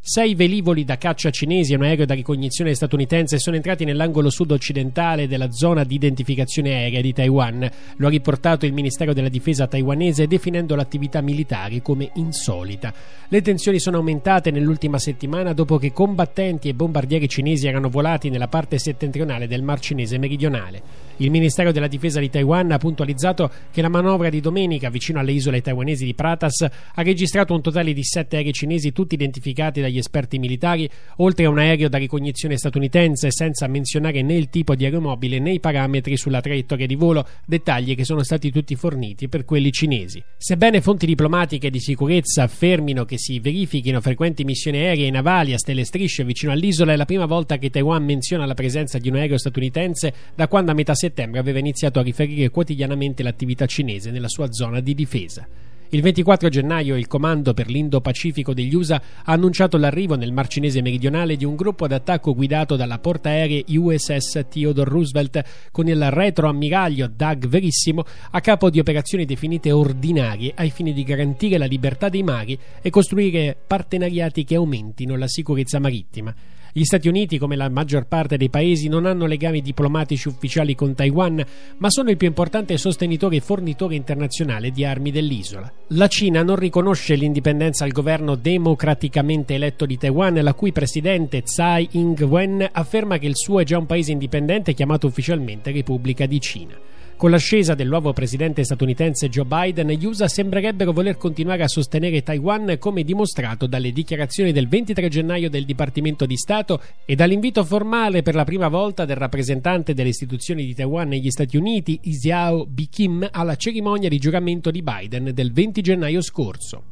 Sei 0.05 0.35
velivoli 0.35 0.85
da 0.85 0.99
caccia 0.99 1.31
cinesi 1.31 1.73
e 1.73 1.77
un 1.77 1.85
aereo 1.85 2.05
da 2.05 2.15
ricognizione 2.15 2.75
statunitense 2.75 3.39
sono 3.39 3.55
entrati 3.55 3.85
nell'angolo 3.85 4.31
sud-occidentale 4.31 5.29
della 5.29 5.53
zona 5.53 5.85
di 5.85 5.95
identificazione 5.95 6.75
aerea 6.75 7.01
di 7.01 7.13
Taiwan. 7.13 7.71
Lo 7.99 8.09
ha 8.09 8.11
riportato 8.11 8.67
il 8.67 8.73
Ministero 8.73 9.13
della 9.13 9.29
Difesa 9.29 9.69
taiwanese 9.69 10.27
definendo 10.27 10.75
l'attività 10.75 11.21
militare 11.21 11.81
come 11.83 12.11
insolita. 12.15 12.93
Le 13.29 13.43
tensioni 13.43 13.79
sono 13.79 13.99
aumentate 13.99 14.51
nell'ultima 14.51 14.99
settimana 14.99 15.53
dopo 15.53 15.79
che 15.79 15.93
combattenti 15.93 16.69
e 16.69 16.75
bombardieri 16.75 17.29
cinesi 17.29 17.69
erano 17.69 17.89
volati 17.89 18.29
nella 18.29 18.49
parte 18.49 18.79
settentrionale 18.79 19.47
del 19.47 19.63
Mar 19.63 19.79
Cinese 19.79 20.19
meridionale. 20.19 20.83
Il 21.19 21.31
Ministero 21.31 21.71
della 21.71 21.87
Difesa 21.87 22.19
di 22.19 22.29
Taiwan 22.29 22.73
ha 22.73 22.79
puntualizzato 22.79 23.49
che 23.71 23.81
la 23.81 23.89
manovra 23.89 24.31
di 24.31 24.41
domenica 24.41 24.91
vicino 24.91 25.21
alle 25.21 25.31
isole 25.31 25.61
taiwanesi 25.61 26.05
di 26.05 26.15
Pratas 26.15 26.63
ha 26.63 27.03
registrato 27.03 27.55
un 27.55 27.63
totale 27.63 27.93
di 27.93 28.03
sette 28.03 28.37
aerei 28.37 28.53
cinesi 28.53 28.91
tutti 28.91 29.15
identificati 29.15 29.81
dagli 29.81 29.92
esperti 29.99 30.39
militari, 30.39 30.89
oltre 31.17 31.45
a 31.45 31.51
un 31.51 31.59
aereo 31.59 31.89
da 31.89 31.99
ricognizione 31.99 32.57
statunitense, 32.57 33.31
senza 33.31 33.67
menzionare 33.67 34.23
né 34.23 34.35
il 34.35 34.49
tipo 34.49 34.75
di 34.75 34.85
aeromobile 34.85 35.39
né 35.39 35.53
i 35.53 35.61
parametri 35.61 36.17
sulla 36.17 36.41
traiettoria 36.41 36.87
di 36.87 36.95
volo, 36.95 37.27
dettagli 37.47 37.95
che 37.95 38.05
sono 38.05 38.23
stati 38.23 38.51
tutti 38.51 38.75
forniti 38.77 39.29
per 39.29 39.45
quelli 39.45 39.71
cinesi. 39.73 40.23
Sebbene 40.37 40.81
fonti 40.81 41.07
diplomatiche 41.07 41.71
di 41.71 41.81
sicurezza 41.81 42.43
affermino 42.45 43.05
che 43.05 43.19
si 43.19 43.41
verifichino 43.41 44.01
frequenti 44.01 44.45
missioni 44.45 44.79
aeree 44.79 45.07
e 45.07 45.11
navali 45.11 45.53
a 45.53 45.59
stelle 45.59 45.85
strisce 45.85 46.25
vicino 46.25 46.53
all'isola, 46.53 46.93
è 46.93 46.97
la 46.97 47.05
prima 47.05 47.27
volta 47.27 47.59
che 47.59 47.71
Taiwan 47.71 48.05
menziona 48.05 48.47
la 48.47 48.55
presenza 48.55 48.99
di 48.99 49.09
un 49.09 49.17
aereo 49.17 49.39
statunitense 49.39 50.15
da 50.35 50.49
quando 50.49 50.71
a 50.71 50.75
metà 50.75 50.95
settembre 50.95 51.41
aveva 51.41 51.59
iniziato 51.59 51.99
a 51.99 52.03
riferire 52.03 52.51
quotidianamente 52.51 53.23
l'attività 53.23 53.67
cinese 53.67 54.11
nella 54.11 54.29
sua 54.29 54.53
zona 54.53 54.81
di 54.81 54.95
difesa. 54.95 55.47
Il 55.95 56.01
24 56.01 56.49
gennaio 56.49 56.97
il 56.97 57.07
Comando 57.07 57.53
per 57.53 57.69
l'Indo-Pacifico 57.69 58.55
degli 58.55 58.75
USA 58.75 58.95
ha 59.25 59.31
annunciato 59.31 59.77
l'arrivo 59.77 60.15
nel 60.15 60.33
Mar 60.33 60.47
Cinese 60.47 60.81
meridionale 60.81 61.37
di 61.37 61.45
un 61.45 61.55
gruppo 61.55 61.87
d'attacco 61.87 62.35
guidato 62.35 62.77
dalla 62.77 62.99
portaerei 62.99 63.67
USS 63.77 64.47
Theodore 64.49 64.89
Roosevelt 64.89 65.45
con 65.71 65.89
il 65.89 66.11
retroammiraglio 66.11 67.13
Doug 67.15 67.47
Verissimo 67.47 68.05
a 68.31 68.41
capo 68.41 68.71
di 68.71 68.79
operazioni 68.79 69.27
definite 69.27 69.71
ordinarie 69.71 70.55
ai 70.57 70.71
fini 70.71 70.95
di 70.95 71.03
garantire 71.03 71.59
la 71.59 71.67
libertà 71.67 72.09
dei 72.09 72.23
mari 72.23 72.59
e 72.81 72.89
costruire 72.89 73.55
partenariati 73.67 74.45
che 74.45 74.55
aumentino 74.55 75.15
la 75.17 75.29
sicurezza 75.29 75.79
marittima. 75.79 76.35
Gli 76.75 76.85
Stati 76.85 77.07
Uniti, 77.07 77.37
come 77.37 77.55
la 77.55 77.69
maggior 77.69 78.07
parte 78.07 78.39
dei 78.39 78.49
paesi, 78.49 78.89
non 78.89 79.05
hanno 79.05 79.27
legami 79.27 79.61
diplomatici 79.61 80.29
ufficiali 80.29 80.75
con 80.75 80.95
Taiwan, 80.95 81.45
ma 81.77 81.91
sono 81.91 82.09
il 82.09 82.17
più 82.17 82.27
importante 82.27 82.79
sostenitore 82.79 83.37
e 83.37 83.41
fornitore 83.41 83.95
internazionale 83.95 84.71
di 84.71 84.83
armi 84.83 85.11
dell'isola. 85.11 85.71
La 85.89 86.09
Cina 86.09 86.43
non 86.43 86.57
riconosce 86.57 87.15
l'indipendenza 87.15 87.85
al 87.85 87.91
governo 87.91 88.37
democraticamente 88.37 89.53
eletto 89.53 89.85
di 89.85 89.99
Taiwan, 89.99 90.33
la 90.43 90.55
cui 90.55 90.73
presidente 90.73 91.43
Tsai 91.43 91.89
Ing-wen 91.91 92.67
afferma 92.73 93.19
che 93.19 93.27
il 93.27 93.37
suo 93.37 93.61
è 93.61 93.65
già 93.65 93.77
un 93.77 93.85
paese 93.85 94.13
indipendente 94.13 94.73
chiamato 94.73 95.07
ufficialmente 95.07 95.73
Repubblica 95.73 96.25
di 96.25 96.41
Cina. 96.41 96.75
Con 97.23 97.31
l'ascesa 97.31 97.77
del 97.77 97.87
nuovo 97.87 98.13
presidente 98.13 98.65
statunitense 98.65 99.29
Joe 99.29 99.45
Biden, 99.45 99.87
gli 99.91 100.07
USA 100.07 100.27
sembrerebbero 100.27 100.91
voler 100.91 101.17
continuare 101.17 101.63
a 101.63 101.69
sostenere 101.69 102.25
Taiwan 102.25 102.79
come 102.81 103.05
dimostrato 103.05 103.69
dalle 103.69 103.93
dichiarazioni 103.93 104.51
del 104.51 104.67
23 104.67 105.07
gennaio 105.07 105.49
del 105.49 105.65
Dipartimento 105.65 106.27
di 106.27 106.37
Stato 106.37 106.83
e 107.05 107.15
dall'invito 107.15 107.63
formale 107.63 108.23
per 108.23 108.35
la 108.35 108.43
prima 108.43 108.67
volta 108.67 109.05
del 109.05 109.15
rappresentante 109.15 109.95
delle 109.95 110.09
istituzioni 110.09 110.65
di 110.65 110.75
Taiwan 110.75 111.07
negli 111.07 111.31
Stati 111.31 111.57
Uniti, 111.57 112.01
Isiao 112.03 112.67
B. 112.67 112.89
Kim, 112.91 113.29
alla 113.31 113.55
cerimonia 113.55 114.09
di 114.09 114.19
giuramento 114.19 114.73
di 114.73 114.83
Biden 114.83 115.31
del 115.33 115.53
20 115.53 115.81
gennaio 115.81 116.23
scorso. 116.23 116.92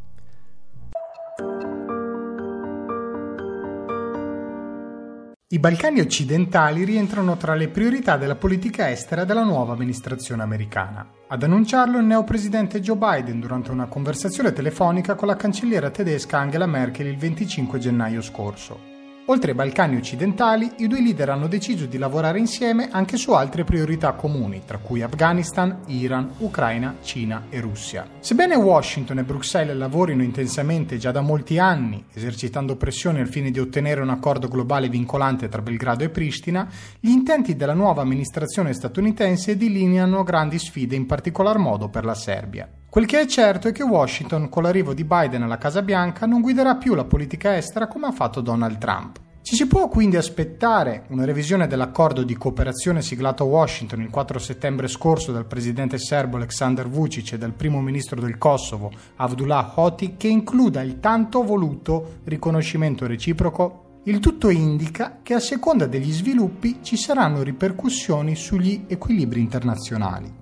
I 5.53 5.59
Balcani 5.59 5.99
occidentali 5.99 6.85
rientrano 6.85 7.37
tra 7.37 7.57
le 7.57 7.67
priorità 7.67 8.17
della 8.17 8.37
politica 8.37 8.89
estera 8.89 9.25
della 9.25 9.43
nuova 9.43 9.73
amministrazione 9.73 10.45
americana. 10.45 11.05
Ad 11.27 11.43
annunciarlo 11.43 11.99
il 11.99 12.05
neopresidente 12.05 12.81
Joe 12.81 12.95
Biden 12.95 13.41
durante 13.41 13.73
una 13.73 13.87
conversazione 13.87 14.53
telefonica 14.53 15.17
con 15.17 15.27
la 15.27 15.35
cancelliera 15.35 15.91
tedesca 15.91 16.39
Angela 16.39 16.67
Merkel 16.67 17.09
il 17.09 17.17
25 17.17 17.81
gennaio 17.81 18.23
scorso. 18.23 18.90
Oltre 19.27 19.51
ai 19.51 19.57
Balcani 19.57 19.97
occidentali, 19.97 20.73
i 20.79 20.89
due 20.89 21.01
leader 21.01 21.29
hanno 21.29 21.47
deciso 21.47 21.87
di 21.87 21.99
lavorare 21.99 22.41
insieme 22.41 22.89
anche 22.91 23.17
su 23.17 23.33
altre 23.33 23.63
priorità 23.63 24.13
comuni, 24.15 24.63
tra 24.65 24.79
cui 24.79 25.03
Afghanistan, 25.03 25.83
Iran, 25.87 26.33
Ucraina, 26.39 26.97
Cina 27.01 27.45
e 27.49 27.61
Russia. 27.61 28.09
Sebbene 28.19 28.57
Washington 28.57 29.19
e 29.19 29.23
Bruxelles 29.25 29.77
lavorino 29.77 30.25
intensamente 30.25 30.99
già 30.99 31.13
da 31.13 31.21
molti 31.21 31.59
anni, 31.59 32.05
esercitando 32.13 32.75
pressioni 32.75 33.21
al 33.21 33.29
fine 33.29 33.53
di 33.53 33.61
ottenere 33.61 34.01
un 34.01 34.11
accordo 34.11 34.49
globale 34.49 34.89
vincolante 34.89 35.49
tra 35.49 35.63
Belgrado 35.63 36.03
e 36.03 36.11
Pristina, 36.11 36.69
gli 36.99 37.11
intenti 37.11 37.55
della 37.55 37.75
nuova 37.75 38.03
amministrazione 38.03 38.73
statunitense 38.73 39.57
delineano 39.57 40.25
grandi 40.25 40.59
sfide, 40.59 40.97
in 40.97 41.07
particolar 41.07 41.59
modo 41.59 41.89
per 41.89 42.05
la 42.05 42.15
Serbia. 42.15 42.69
Quel 42.91 43.07
che 43.07 43.21
è 43.21 43.27
certo 43.27 43.69
è 43.69 43.73
che 43.73 43.85
Washington, 43.85 44.49
con 44.49 44.65
l'arrivo 44.65 44.93
di 44.95 45.05
Biden 45.05 45.45
alla 45.45 45.59
Casa 45.59 45.81
Bianca, 45.81 46.27
non 46.27 46.41
guiderà 46.41 46.75
più 46.75 46.95
la 46.95 47.05
politica 47.05 47.57
estera 47.57 47.87
come 47.87 48.09
ha 48.09 48.11
fatto 48.11 48.41
Donald 48.41 48.79
Trump. 48.79 49.21
Ci 49.43 49.55
si 49.55 49.69
può 49.69 49.87
quindi 49.89 50.17
aspettare 50.17 51.05
una 51.11 51.25
revisione 51.25 51.69
dell'accordo 51.69 52.25
di 52.25 52.35
cooperazione 52.35 53.01
siglato 53.01 53.45
a 53.45 53.47
Washington 53.47 54.01
il 54.01 54.11
4 54.11 54.41
settembre 54.41 54.89
scorso 54.89 55.31
dal 55.31 55.47
presidente 55.47 55.99
serbo 55.99 56.37
Aleksandar 56.37 56.89
Vucic 56.89 57.35
e 57.35 57.39
dal 57.39 57.53
primo 57.53 57.81
ministro 57.81 58.21
del 58.21 58.39
Kosovo 58.39 58.91
Avdullah 59.17 59.75
Hoti 59.77 60.17
che 60.17 60.27
includa 60.27 60.83
il 60.83 60.99
tanto 60.99 61.45
voluto 61.45 62.19
riconoscimento 62.25 63.07
reciproco? 63.07 64.01
Il 64.07 64.19
tutto 64.19 64.51
indica 64.51 65.21
che 65.23 65.35
a 65.35 65.41
seconda 65.41 65.87
degli 65.87 66.11
sviluppi 66.11 66.81
ci 66.83 66.97
saranno 66.97 67.45
ripercussioni 67.45 68.35
sugli 68.35 68.87
equilibri 68.89 69.39
internazionali. 69.39 70.40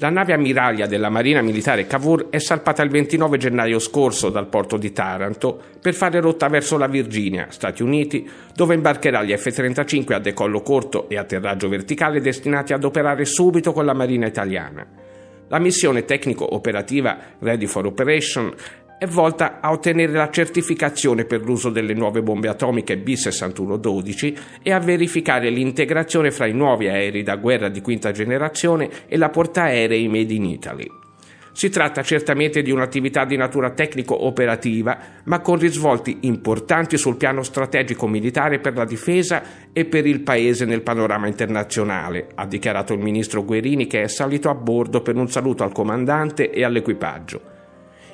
La 0.00 0.10
nave 0.10 0.32
ammiraglia 0.32 0.86
della 0.86 1.08
Marina 1.08 1.42
Militare 1.42 1.88
Cavour 1.88 2.28
è 2.30 2.38
salpata 2.38 2.84
il 2.84 2.90
29 2.90 3.36
gennaio 3.36 3.80
scorso 3.80 4.30
dal 4.30 4.46
porto 4.46 4.76
di 4.76 4.92
Taranto 4.92 5.60
per 5.82 5.92
fare 5.92 6.20
rotta 6.20 6.46
verso 6.46 6.78
la 6.78 6.86
Virginia, 6.86 7.48
Stati 7.50 7.82
Uniti, 7.82 8.24
dove 8.54 8.76
imbarcherà 8.76 9.24
gli 9.24 9.36
F-35 9.36 10.12
a 10.12 10.20
decollo 10.20 10.60
corto 10.60 11.08
e 11.08 11.18
atterraggio 11.18 11.68
verticale 11.68 12.20
destinati 12.20 12.72
ad 12.72 12.84
operare 12.84 13.24
subito 13.24 13.72
con 13.72 13.84
la 13.84 13.92
Marina 13.92 14.28
italiana. 14.28 14.86
La 15.48 15.58
missione 15.58 16.04
tecnico-operativa 16.04 17.18
Ready 17.40 17.66
for 17.66 17.84
Operation 17.86 18.54
è 18.98 19.06
volta 19.06 19.60
a 19.60 19.70
ottenere 19.70 20.12
la 20.12 20.28
certificazione 20.28 21.24
per 21.24 21.42
l'uso 21.42 21.70
delle 21.70 21.94
nuove 21.94 22.20
bombe 22.20 22.48
atomiche 22.48 22.98
B-6112 22.98 24.38
e 24.60 24.72
a 24.72 24.80
verificare 24.80 25.50
l'integrazione 25.50 26.32
fra 26.32 26.46
i 26.46 26.52
nuovi 26.52 26.88
aerei 26.88 27.22
da 27.22 27.36
guerra 27.36 27.68
di 27.68 27.80
quinta 27.80 28.10
generazione 28.10 28.90
e 29.06 29.16
la 29.16 29.28
portaerei 29.28 30.08
Made 30.08 30.34
in 30.34 30.44
Italy. 30.44 30.90
Si 31.52 31.70
tratta 31.70 32.02
certamente 32.02 32.62
di 32.62 32.72
un'attività 32.72 33.24
di 33.24 33.36
natura 33.36 33.70
tecnico-operativa, 33.70 34.98
ma 35.24 35.40
con 35.40 35.58
risvolti 35.58 36.18
importanti 36.22 36.96
sul 36.96 37.16
piano 37.16 37.42
strategico-militare 37.42 38.58
per 38.58 38.74
la 38.74 38.84
difesa 38.84 39.42
e 39.72 39.84
per 39.84 40.06
il 40.06 40.20
Paese 40.20 40.64
nel 40.64 40.82
panorama 40.82 41.26
internazionale, 41.26 42.28
ha 42.34 42.46
dichiarato 42.46 42.92
il 42.92 43.00
ministro 43.00 43.44
Guerini 43.44 43.86
che 43.86 44.02
è 44.02 44.08
salito 44.08 44.50
a 44.50 44.54
bordo 44.54 45.02
per 45.02 45.16
un 45.16 45.28
saluto 45.28 45.62
al 45.62 45.72
comandante 45.72 46.50
e 46.50 46.64
all'equipaggio. 46.64 47.57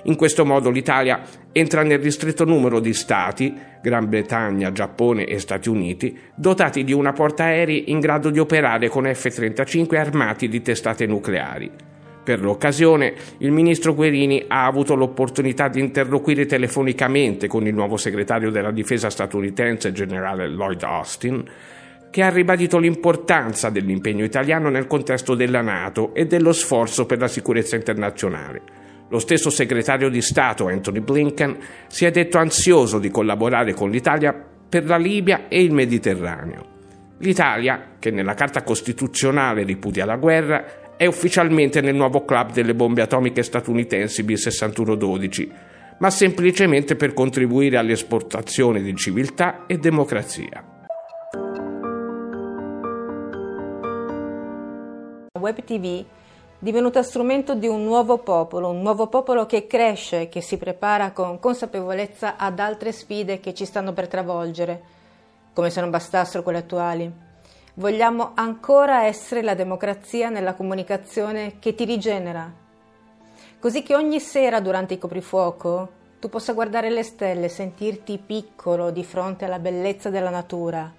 In 0.07 0.17
questo 0.17 0.45
modo 0.45 0.69
l'Italia 0.69 1.23
entra 1.51 1.83
nel 1.83 1.99
ristretto 1.99 2.45
numero 2.45 2.79
di 2.79 2.93
Stati, 2.93 3.55
Gran 3.81 4.09
Bretagna, 4.09 4.71
Giappone 4.71 5.25
e 5.25 5.39
Stati 5.39 5.71
Uniti, 5.71 6.19
dotati 6.35 6.85
di 6.85 6.93
una 6.93 7.13
portaerei 7.13 7.91
in 7.91 8.01
grado 8.01 8.29
di 8.29 8.39
operare 8.39 8.89
con 8.89 9.05
F-35 9.05 9.97
armati 9.97 10.49
di 10.49 10.61
testate 10.61 11.07
nucleari. 11.07 11.71
Per 12.23 12.41
l'occasione, 12.41 13.15
il 13.39 13.51
ministro 13.51 13.95
Guerini 13.95 14.45
ha 14.49 14.67
avuto 14.67 14.95
l'opportunità 14.95 15.69
di 15.69 15.81
interloquire 15.81 16.45
telefonicamente 16.45 17.47
con 17.47 17.67
il 17.67 17.75
nuovo 17.75 17.97
segretario 17.97 18.51
della 18.51 18.73
difesa 18.73 19.09
statunitense, 19.11 19.93
generale 19.93 20.49
Lloyd 20.49 20.83
Austin, 20.83 21.45
che 22.11 22.23
ha 22.23 22.31
ribadito 22.31 22.79
l'importanza 22.79 23.71
dell'impegno 23.71 24.25
italiano 24.25 24.69
nel 24.69 24.87
contesto 24.87 25.35
della 25.35 25.63
Nato 25.63 26.15
e 26.15 26.27
dello 26.27 26.53
sforzo 26.53 27.07
per 27.07 27.19
la 27.19 27.29
sicurezza 27.29 27.77
internazionale. 27.77 28.84
Lo 29.09 29.19
stesso 29.19 29.51
segretario 29.51 30.09
di 30.09 30.21
Stato 30.23 30.67
Anthony 30.67 31.01
Blinken 31.01 31.57
si 31.87 32.05
è 32.05 32.11
detto 32.11 32.39
ansioso 32.39 32.99
di 32.99 33.11
collaborare 33.11 33.75
con 33.75 33.91
l'Italia 33.91 34.35
per 34.69 34.87
la 34.87 34.97
Libia 34.97 35.49
e 35.49 35.63
il 35.63 35.73
Mediterraneo. 35.73 36.73
L'Italia, 37.19 37.95
che 37.99 38.11
nella 38.11 38.35
Carta 38.35 38.63
Costituzionale 38.63 39.63
ripudia 39.63 40.05
la 40.05 40.17
guerra, 40.17 40.97
è 40.97 41.07
ufficialmente 41.07 41.81
nel 41.81 41.95
nuovo 41.95 42.25
club 42.25 42.53
delle 42.53 42.75
bombe 42.75 43.03
atomiche 43.03 43.43
statunitensi 43.43 44.23
B-6112, 44.23 45.49
ma 45.99 46.11
semplicemente 46.11 46.97
per 46.97 47.13
contribuire 47.13 47.77
all'esportazione 47.77 48.83
di 48.83 48.95
civiltà 48.97 49.67
e 49.67 49.79
democrazia. 49.79 50.65
Web 55.39 55.63
TV 55.65 56.05
divenuta 56.65 57.03
strumento 57.03 57.55
di 57.55 57.67
un 57.67 57.85
nuovo 57.85 58.17
popolo, 58.17 58.71
un 58.71 58.81
nuovo 58.81 59.09
popolo 59.09 59.45
che 59.45 59.67
cresce, 59.67 60.31
che 60.31 60.41
si 60.41 60.57
prepara 60.57 61.11
con 61.11 61.39
consapevolezza 61.39 62.37
ad 62.39 62.59
altre 62.59 62.91
sfide 62.91 63.39
che 63.39 63.53
ci 63.53 63.67
stanno 63.67 63.93
per 63.93 64.09
travolgere, 64.09 64.83
come 65.53 65.69
se 65.69 65.83
non 65.83 65.91
bastassero 65.91 66.43
quelle 66.43 66.61
attuali. 66.61 67.13
Vogliamo 67.75 68.31
ancora 68.33 69.05
essere 69.05 69.43
la 69.43 69.55
democrazia 69.55 70.31
nella 70.31 70.55
comunicazione 70.55 71.59
che 71.59 71.75
ti 71.75 71.85
rigenera, 71.85 72.51
così 73.59 73.83
che 73.83 73.95
ogni 73.95 74.19
sera 74.19 74.59
durante 74.61 74.95
il 74.95 75.01
coprifuoco 75.01 75.89
tu 76.19 76.31
possa 76.31 76.55
guardare 76.55 76.89
le 76.89 77.03
stelle, 77.03 77.51
sentirti 77.51 78.17
piccolo 78.17 78.91
di 78.91 79.05
fronte 79.05 79.45
alla 79.45 79.59
bellezza 79.59 80.09
della 80.09 80.31
natura, 80.31 80.91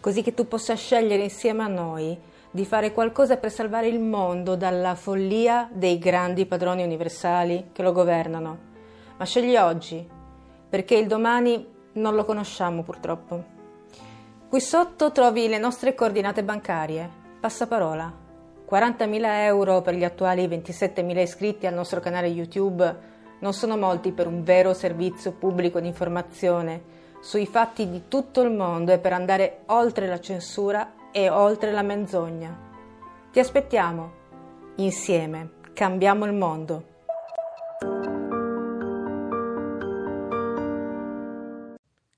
così 0.00 0.20
che 0.20 0.34
tu 0.34 0.48
possa 0.48 0.74
scegliere 0.74 1.22
insieme 1.22 1.62
a 1.62 1.68
noi 1.68 2.30
di 2.52 2.66
fare 2.66 2.92
qualcosa 2.92 3.38
per 3.38 3.50
salvare 3.50 3.88
il 3.88 3.98
mondo 3.98 4.56
dalla 4.56 4.94
follia 4.94 5.70
dei 5.72 5.98
grandi 5.98 6.44
padroni 6.44 6.84
universali 6.84 7.70
che 7.72 7.82
lo 7.82 7.92
governano. 7.92 8.58
Ma 9.16 9.24
scegli 9.24 9.56
oggi, 9.56 10.06
perché 10.68 10.94
il 10.96 11.06
domani 11.06 11.66
non 11.94 12.14
lo 12.14 12.26
conosciamo 12.26 12.82
purtroppo. 12.82 13.42
Qui 14.50 14.60
sotto 14.60 15.12
trovi 15.12 15.48
le 15.48 15.56
nostre 15.56 15.94
coordinate 15.94 16.44
bancarie. 16.44 17.08
Passaparola. 17.40 18.20
40.000 18.70 19.20
euro 19.44 19.80
per 19.80 19.94
gli 19.94 20.04
attuali 20.04 20.46
27.000 20.46 21.18
iscritti 21.18 21.66
al 21.66 21.74
nostro 21.74 22.00
canale 22.00 22.26
YouTube 22.26 23.10
non 23.38 23.54
sono 23.54 23.78
molti 23.78 24.12
per 24.12 24.26
un 24.26 24.42
vero 24.42 24.74
servizio 24.74 25.32
pubblico 25.32 25.80
di 25.80 25.86
informazione 25.86 27.00
sui 27.20 27.46
fatti 27.46 27.88
di 27.88 28.08
tutto 28.08 28.42
il 28.42 28.50
mondo 28.50 28.92
e 28.92 28.98
per 28.98 29.14
andare 29.14 29.60
oltre 29.66 30.06
la 30.06 30.20
censura 30.20 31.00
e 31.12 31.28
oltre 31.28 31.70
la 31.70 31.82
menzogna. 31.82 32.58
Ti 33.30 33.38
aspettiamo. 33.38 34.20
Insieme 34.76 35.60
cambiamo 35.72 36.24
il 36.24 36.32
mondo. 36.32 36.84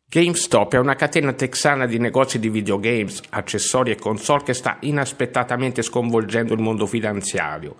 GameStop 0.09 0.75
è 0.75 0.79
una 0.79 0.95
catena 0.95 1.33
texana 1.33 1.87
di 1.87 1.99
negozi 1.99 2.39
di 2.39 2.49
videogames, 2.49 3.21
accessori 3.31 3.91
e 3.91 3.97
console 3.97 4.45
che 4.45 4.55
sta 4.55 4.77
inaspettatamente 4.81 5.83
sconvolgendo 5.83 6.55
il 6.55 6.61
mondo 6.61 6.87
finanziario. 6.87 7.75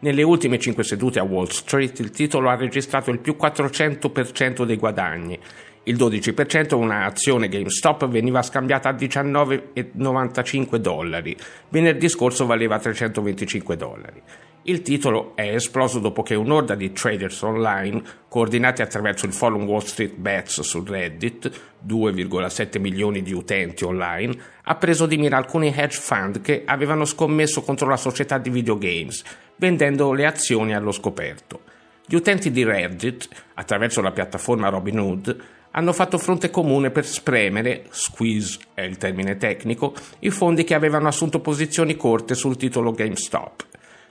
Nelle 0.00 0.22
ultime 0.22 0.58
5 0.58 0.84
sedute 0.84 1.18
a 1.18 1.24
Wall 1.24 1.48
Street 1.48 1.98
il 2.00 2.10
titolo 2.10 2.50
ha 2.50 2.56
registrato 2.56 3.10
il 3.10 3.20
più 3.20 3.36
400% 3.40 4.64
dei 4.64 4.76
guadagni. 4.76 5.40
Il 5.88 5.96
12% 5.96 6.74
una 6.74 7.06
azione 7.06 7.48
GameStop 7.48 8.08
veniva 8.08 8.42
scambiata 8.42 8.90
a 8.90 8.92
19,95 8.92 10.76
dollari. 10.76 11.34
Venerdì 11.70 12.10
scorso 12.10 12.44
valeva 12.44 12.78
325 12.78 13.74
dollari. 13.74 14.22
Il 14.64 14.82
titolo 14.82 15.32
è 15.34 15.54
esploso 15.54 15.98
dopo 15.98 16.22
che 16.22 16.34
un'orda 16.34 16.74
di 16.74 16.92
traders 16.92 17.40
online, 17.40 18.02
coordinati 18.28 18.82
attraverso 18.82 19.24
il 19.24 19.32
forum 19.32 19.62
Wall 19.62 19.80
Street 19.80 20.14
Bets 20.14 20.60
su 20.60 20.84
Reddit, 20.84 21.50
2,7 21.86 22.78
milioni 22.78 23.22
di 23.22 23.32
utenti 23.32 23.84
online, 23.84 24.36
ha 24.64 24.74
preso 24.74 25.06
di 25.06 25.16
mira 25.16 25.38
alcuni 25.38 25.72
hedge 25.74 25.98
fund 25.98 26.42
che 26.42 26.64
avevano 26.66 27.06
scommesso 27.06 27.62
contro 27.62 27.88
la 27.88 27.96
società 27.96 28.36
di 28.36 28.50
videogames, 28.50 29.22
vendendo 29.56 30.12
le 30.12 30.26
azioni 30.26 30.74
allo 30.74 30.92
scoperto. 30.92 31.62
Gli 32.04 32.14
utenti 32.14 32.50
di 32.50 32.62
Reddit, 32.62 33.26
attraverso 33.54 34.02
la 34.02 34.12
piattaforma 34.12 34.68
Robinhood, 34.68 35.56
hanno 35.78 35.92
fatto 35.92 36.18
fronte 36.18 36.50
comune 36.50 36.90
per 36.90 37.06
spremere, 37.06 37.84
squeeze 37.90 38.58
è 38.74 38.80
il 38.80 38.96
termine 38.96 39.36
tecnico, 39.36 39.94
i 40.18 40.30
fondi 40.30 40.64
che 40.64 40.74
avevano 40.74 41.06
assunto 41.06 41.38
posizioni 41.38 41.94
corte 41.94 42.34
sul 42.34 42.56
titolo 42.56 42.90
GameStop. 42.90 43.64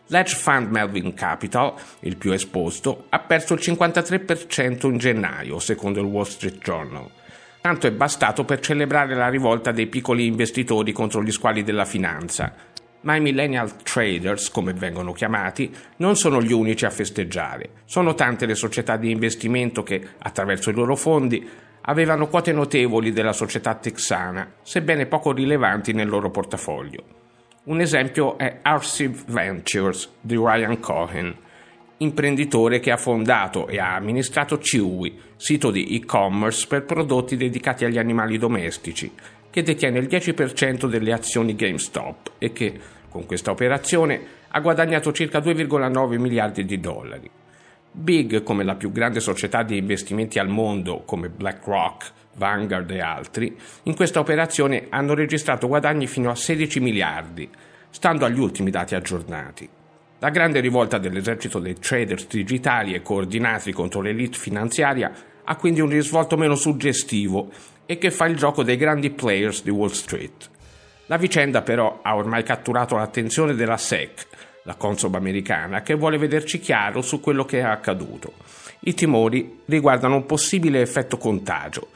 L'edge 0.08 0.34
fund 0.34 0.70
Melvin 0.70 1.14
Capital, 1.14 1.74
il 2.02 2.16
più 2.16 2.32
esposto, 2.32 3.08
ha 3.10 3.20
perso 3.20 3.54
il 3.54 3.60
53% 3.62 4.88
in 4.88 4.98
gennaio, 4.98 5.60
secondo 5.60 6.00
il 6.00 6.06
Wall 6.06 6.24
Street 6.24 6.60
Journal. 6.60 7.10
Tanto 7.60 7.86
è 7.86 7.92
bastato 7.92 8.46
per 8.46 8.62
celebrare 8.62 9.14
la 9.14 9.28
rivolta 9.28 9.74
dei 9.74 9.88
piccoli 9.88 10.26
investitori 10.26 10.94
contro 10.94 11.22
gli 11.22 11.32
squali 11.34 11.64
della 11.64 11.84
finanza. 11.84 12.54
Ma 13.02 13.16
i 13.16 13.22
millennial 13.22 13.76
traders, 13.84 14.50
come 14.50 14.74
vengono 14.74 15.14
chiamati, 15.14 15.74
non 15.98 16.16
sono 16.16 16.42
gli 16.42 16.52
unici 16.52 16.86
a 16.86 16.90
festeggiare. 16.90 17.70
Sono 17.86 18.16
tante 18.16 18.46
le 18.46 18.56
società 18.56 18.98
di 18.98 19.12
investimento 19.12 19.84
che, 19.84 20.02
attraverso 20.18 20.70
i 20.70 20.74
loro 20.74 20.96
fondi, 20.96 21.48
avevano 21.82 22.28
quote 22.28 22.52
notevoli 22.52 23.12
della 23.12 23.34
società 23.34 23.76
texana, 23.76 24.56
sebbene 24.62 25.06
poco 25.06 25.32
rilevanti 25.32 25.94
nel 25.94 26.10
loro 26.10 26.30
portafoglio. 26.30 27.04
Un 27.66 27.82
esempio 27.82 28.38
è 28.38 28.60
Arsiv 28.62 29.26
Ventures 29.28 30.10
di 30.20 30.36
Ryan 30.36 30.80
Cohen, 30.80 31.36
imprenditore 31.98 32.80
che 32.80 32.92
ha 32.92 32.98
fondato 32.98 33.68
e 33.68 33.80
ha 33.80 33.96
amministrato 33.96 34.58
Chewy, 34.58 35.20
sito 35.36 35.72
di 35.72 35.96
e-commerce 35.96 36.68
per 36.68 36.84
prodotti 36.84 37.36
dedicati 37.36 37.86
agli 37.86 37.98
animali 37.98 38.38
domestici, 38.38 39.12
che 39.58 39.64
detiene 39.64 39.98
il 39.98 40.06
10% 40.06 40.86
delle 40.86 41.12
azioni 41.12 41.56
GameStop 41.56 42.34
e 42.38 42.54
che, 42.54 42.80
con 43.10 43.26
questa 43.26 43.50
operazione, 43.50 44.22
ha 44.50 44.60
guadagnato 44.60 45.12
circa 45.12 45.40
2,9 45.40 46.20
miliardi 46.20 46.64
di 46.64 46.80
dollari. 46.80 47.28
Big, 47.92 48.44
come 48.44 48.64
la 48.64 48.76
più 48.76 48.92
grande 48.92 49.20
società 49.20 49.64
di 49.64 49.78
investimenti 49.78 50.38
al 50.38 50.48
mondo, 50.48 51.02
come 51.06 51.30
BlackRock, 51.30 52.12
Vanguard 52.36 52.92
e 52.92 53.00
altri, 53.00 53.58
in 53.84 53.96
questa 53.96 54.20
operazione 54.20 54.86
hanno 54.90 55.16
registrato 55.16 55.68
guadagni 55.68 56.06
fino 56.06 56.30
a 56.30 56.36
16 56.36 56.80
miliardi, 56.80 57.50
stando 57.90 58.26
agli 58.26 58.40
ultimi 58.40 58.70
dati 58.70 58.94
aggiornati. 58.94 59.68
La 60.20 60.30
grande 60.30 60.60
rivolta 60.60 61.00
dell'esercito 61.00 61.58
dei 61.58 61.80
traders 61.80 62.28
digitali 62.28 62.94
e 62.94 63.02
coordinati 63.02 63.72
contro 63.72 64.02
l'elite 64.02 64.38
finanziaria 64.38 65.12
ha 65.50 65.56
quindi 65.56 65.80
un 65.80 65.90
risvolto 65.90 66.36
meno 66.36 66.56
suggestivo 66.56 67.50
e 67.86 67.98
che 67.98 68.12
fa 68.12 68.26
il 68.26 68.36
gioco 68.36 68.64
dei 68.64 68.76
grandi 68.76 69.10
players 69.10 69.64
di 69.64 69.70
Wall 69.70 69.92
Street. 69.92 70.50
La 71.06 71.18
vicenda 71.18 71.62
però 71.62 72.00
ha 72.02 72.16
ormai 72.16 72.44
catturato 72.44 72.96
l'attenzione 72.96 73.56
della 73.56 73.78
SEC, 73.78 74.28
la 74.64 74.76
Consob 74.76 75.16
americana, 75.16 75.82
che 75.82 75.94
vuole 75.94 76.18
vederci 76.18 76.60
chiaro 76.60 77.02
su 77.02 77.22
quello 77.22 77.46
che 77.46 77.60
è 77.60 77.64
accaduto. 77.64 78.34
I 78.82 78.94
timori 78.94 79.62
riguardano 79.66 80.16
un 80.16 80.26
possibile 80.26 80.82
effetto 80.82 81.18
contagio, 81.18 81.88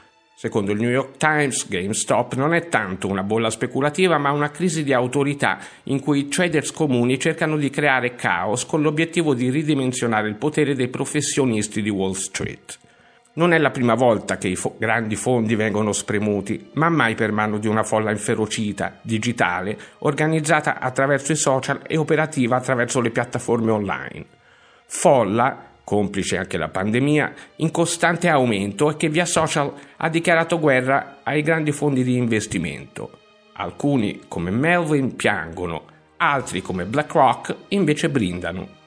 Secondo 0.42 0.72
il 0.72 0.80
New 0.80 0.90
York 0.90 1.18
Times, 1.18 1.68
GameStop 1.68 2.34
non 2.34 2.52
è 2.52 2.66
tanto 2.66 3.06
una 3.06 3.22
bolla 3.22 3.48
speculativa, 3.48 4.18
ma 4.18 4.32
una 4.32 4.50
crisi 4.50 4.82
di 4.82 4.92
autorità 4.92 5.60
in 5.84 6.00
cui 6.00 6.18
i 6.18 6.28
traders 6.28 6.72
comuni 6.72 7.16
cercano 7.20 7.56
di 7.56 7.70
creare 7.70 8.16
caos 8.16 8.66
con 8.66 8.82
l'obiettivo 8.82 9.34
di 9.34 9.50
ridimensionare 9.50 10.26
il 10.26 10.34
potere 10.34 10.74
dei 10.74 10.88
professionisti 10.88 11.80
di 11.80 11.90
Wall 11.90 12.14
Street. 12.14 12.76
Non 13.34 13.54
è 13.54 13.58
la 13.58 13.70
prima 13.70 13.94
volta 13.94 14.36
che 14.36 14.48
i 14.48 14.56
fo- 14.56 14.74
grandi 14.78 15.16
fondi 15.16 15.54
vengono 15.54 15.92
spremuti, 15.92 16.70
ma 16.74 16.90
mai 16.90 17.14
per 17.14 17.32
mano 17.32 17.58
di 17.58 17.66
una 17.66 17.82
folla 17.82 18.10
inferocita, 18.10 18.98
digitale, 19.00 19.78
organizzata 20.00 20.78
attraverso 20.78 21.32
i 21.32 21.36
social 21.36 21.80
e 21.86 21.96
operativa 21.96 22.56
attraverso 22.56 23.00
le 23.00 23.10
piattaforme 23.10 23.70
online. 23.70 24.26
Folla 24.86 25.70
complice 25.84 26.36
anche 26.36 26.58
la 26.58 26.68
pandemia, 26.68 27.32
in 27.56 27.70
costante 27.70 28.28
aumento 28.28 28.90
e 28.90 28.96
che 28.96 29.08
via 29.08 29.24
social 29.24 29.72
ha 29.96 30.08
dichiarato 30.08 30.58
guerra 30.58 31.18
ai 31.22 31.42
grandi 31.42 31.72
fondi 31.72 32.04
di 32.04 32.16
investimento. 32.16 33.18
Alcuni, 33.54 34.22
come 34.28 34.50
Melvin, 34.50 35.16
piangono, 35.16 35.84
altri, 36.16 36.62
come 36.62 36.84
BlackRock, 36.84 37.54
invece 37.68 38.08
brindano. 38.08 38.80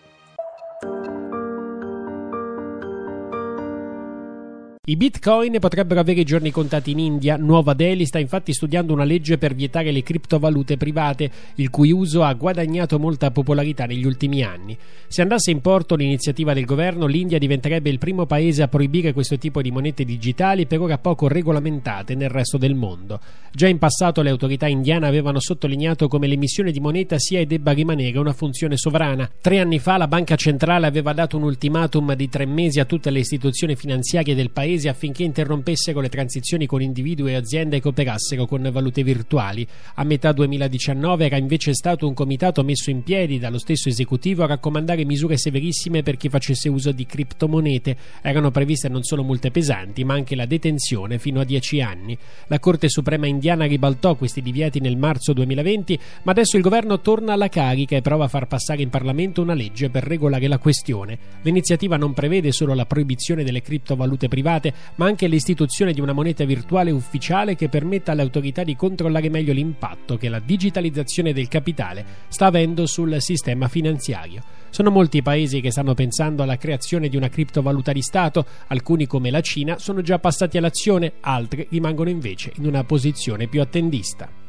I 4.88 4.98
bitcoin 4.98 5.58
potrebbero 5.60 6.00
avere 6.00 6.20
i 6.20 6.26
giorni 6.26 6.52
contati 6.52 6.92
in 6.92 7.00
India. 7.00 7.38
Nuova 7.38 7.74
Delhi 7.74 8.06
sta 8.06 8.20
infatti 8.20 8.54
studiando 8.54 8.94
una 8.94 9.04
legge 9.04 9.40
per 9.40 9.56
vietare 9.56 9.92
le 9.92 10.04
criptovalute 10.04 10.78
private, 10.78 11.32
il 11.56 11.72
cui 11.72 11.92
uso 11.92 12.22
ha 12.22 12.32
guadagnato 12.34 13.00
molta 13.00 13.32
popolarità 13.32 13.86
negli 13.86 14.06
ultimi 14.06 14.44
anni. 14.44 14.78
Se 15.08 15.24
andasse 15.24 15.50
in 15.50 15.62
porto 15.62 15.96
l'iniziativa 15.96 16.54
del 16.54 16.66
governo, 16.66 17.08
l'India 17.08 17.40
diventerebbe 17.40 17.90
il 17.90 17.98
primo 17.98 18.28
paese 18.28 18.62
a 18.62 18.68
proibire 18.68 19.12
questo 19.12 19.40
tipo 19.40 19.64
di 19.64 19.72
monete 19.72 20.04
digitali 20.04 20.68
per 20.68 20.80
ora 20.80 21.00
poco 21.00 21.28
regolamentate 21.28 22.14
nel 22.14 22.30
resto 22.30 22.60
del 22.60 22.76
mondo. 22.76 23.20
Già 23.52 23.68
in 23.68 23.80
passato 23.80 24.22
le 24.22 24.30
autorità 24.30 24.68
indiane 24.68 25.08
avevano 25.08 25.40
sottolineato 25.40 26.08
come 26.08 26.28
l'emissione 26.28 26.72
di 26.72 26.80
moneta 26.80 27.18
sia 27.18 27.40
e 27.40 27.48
debba 27.48 27.72
rimanere 27.72 28.20
una 28.20 28.34
funzione 28.34 28.78
sovrana. 28.78 29.28
Tre 29.42 29.60
anni 29.60 29.80
fa 29.80 29.98
la 29.98 30.08
banca 30.08 30.36
centrale 30.36 30.86
aveva 30.86 31.14
dato 31.14 31.38
un 31.38 31.44
ultimatum 31.44 32.14
di 32.14 32.30
tre 32.30 32.46
mesi 32.46 32.80
a 32.80 32.86
tutte 32.86 33.10
le 33.10 33.20
istituzioni 33.20 33.76
finanziarie 33.76 34.36
del 34.36 34.52
paese 34.52 34.74
paesi 34.76 34.88
affinché 34.90 35.24
interrompessero 35.24 36.02
le 36.02 36.10
transizioni 36.10 36.66
con 36.66 36.82
individui 36.82 37.32
e 37.32 37.36
aziende 37.36 37.80
che 37.80 37.88
operassero 37.88 38.46
con 38.46 38.70
valute 38.72 39.04
virtuali. 39.04 39.66
A 39.96 40.04
metà 40.04 40.32
2019 40.34 41.26
era 41.26 41.38
invece 41.38 41.74
stato 41.74 42.08
un 42.08 42.14
comitato 42.14 42.64
messo 42.64 42.90
in 42.90 43.04
piedi 43.04 43.40
dallo 43.40 43.58
stesso 43.58 43.88
esecutivo 43.90 44.44
a 44.44 44.48
raccomandare 44.48 45.06
misure 45.06 45.38
severissime 45.38 46.04
per 46.04 46.18
chi 46.18 46.30
facesse 46.30 46.68
uso 46.68 46.92
di 46.92 47.06
criptomonete. 47.06 47.96
Erano 48.22 48.52
previste 48.52 48.90
non 48.90 49.04
solo 49.04 49.24
multe 49.24 49.52
pesanti, 49.52 50.04
ma 50.04 50.14
anche 50.14 50.36
la 50.36 50.46
detenzione 50.46 51.20
fino 51.20 51.40
a 51.40 51.46
10 51.46 51.82
anni. 51.82 52.18
La 52.48 52.60
Corte 52.60 52.90
Suprema 52.90 53.28
indiana 53.28 53.66
ribaltò 53.66 54.16
questi 54.16 54.42
divieti 54.42 54.80
nel 54.80 54.98
marzo 54.98 55.32
2020, 55.34 56.00
ma 56.24 56.32
adesso 56.32 56.58
il 56.58 56.64
governo 56.64 57.00
torna 57.00 57.34
alla 57.34 57.50
carica 57.50 57.96
e 57.96 58.02
prova 58.02 58.26
a 58.26 58.30
far 58.30 58.48
passare 58.48 58.82
in 58.82 58.90
Parlamento 58.90 59.42
una 59.42 59.54
legge 59.54 59.90
per 59.90 60.04
regolare 60.04 60.48
la 60.48 60.58
questione. 60.58 61.18
L'iniziativa 61.44 61.98
non 61.98 62.14
prevede 62.14 62.52
solo 62.52 62.74
la 62.74 62.86
proibizione 62.86 63.44
delle 63.44 63.62
criptovalute 63.62 64.28
private, 64.28 64.65
monete, 64.66 64.74
ma 64.96 65.06
anche 65.06 65.28
l'istituzione 65.28 65.94
di 65.94 66.02
una 66.02 66.14
moneta 66.14 66.44
virtuale 66.46 66.92
ufficiale 66.92 67.56
che 67.56 67.70
permetta 67.70 68.12
alle 68.12 68.22
autorità 68.22 68.64
di 68.64 68.76
controllare 68.76 69.30
meglio 69.30 69.54
l'impatto 69.54 70.18
che 70.18 70.30
la 70.30 70.40
digitalizzazione 70.40 71.34
del 71.34 71.48
capitale 71.48 72.06
sta 72.28 72.48
avendo 72.48 72.86
sul 72.86 73.16
sistema 73.20 73.68
finanziario. 73.68 74.42
Sono 74.70 74.90
molti 74.90 75.18
i 75.18 75.22
paesi 75.22 75.62
che 75.62 75.72
stanno 75.72 75.94
pensando 75.94 76.44
alla 76.44 76.58
creazione 76.58 77.08
di 77.08 77.16
una 77.16 77.30
criptovaluta 77.30 77.92
di 77.92 78.02
Stato, 78.02 78.46
alcuni 78.68 79.08
come 79.08 79.30
la 79.30 79.42
Cina 79.42 79.78
sono 79.78 80.02
già 80.02 80.20
passati 80.20 80.58
all'azione, 80.58 81.14
altri 81.22 81.68
rimangono 81.70 82.10
invece 82.10 82.52
in 82.58 82.66
una 82.66 82.84
posizione 82.84 83.48
più 83.48 83.62
attendista. 83.62 84.45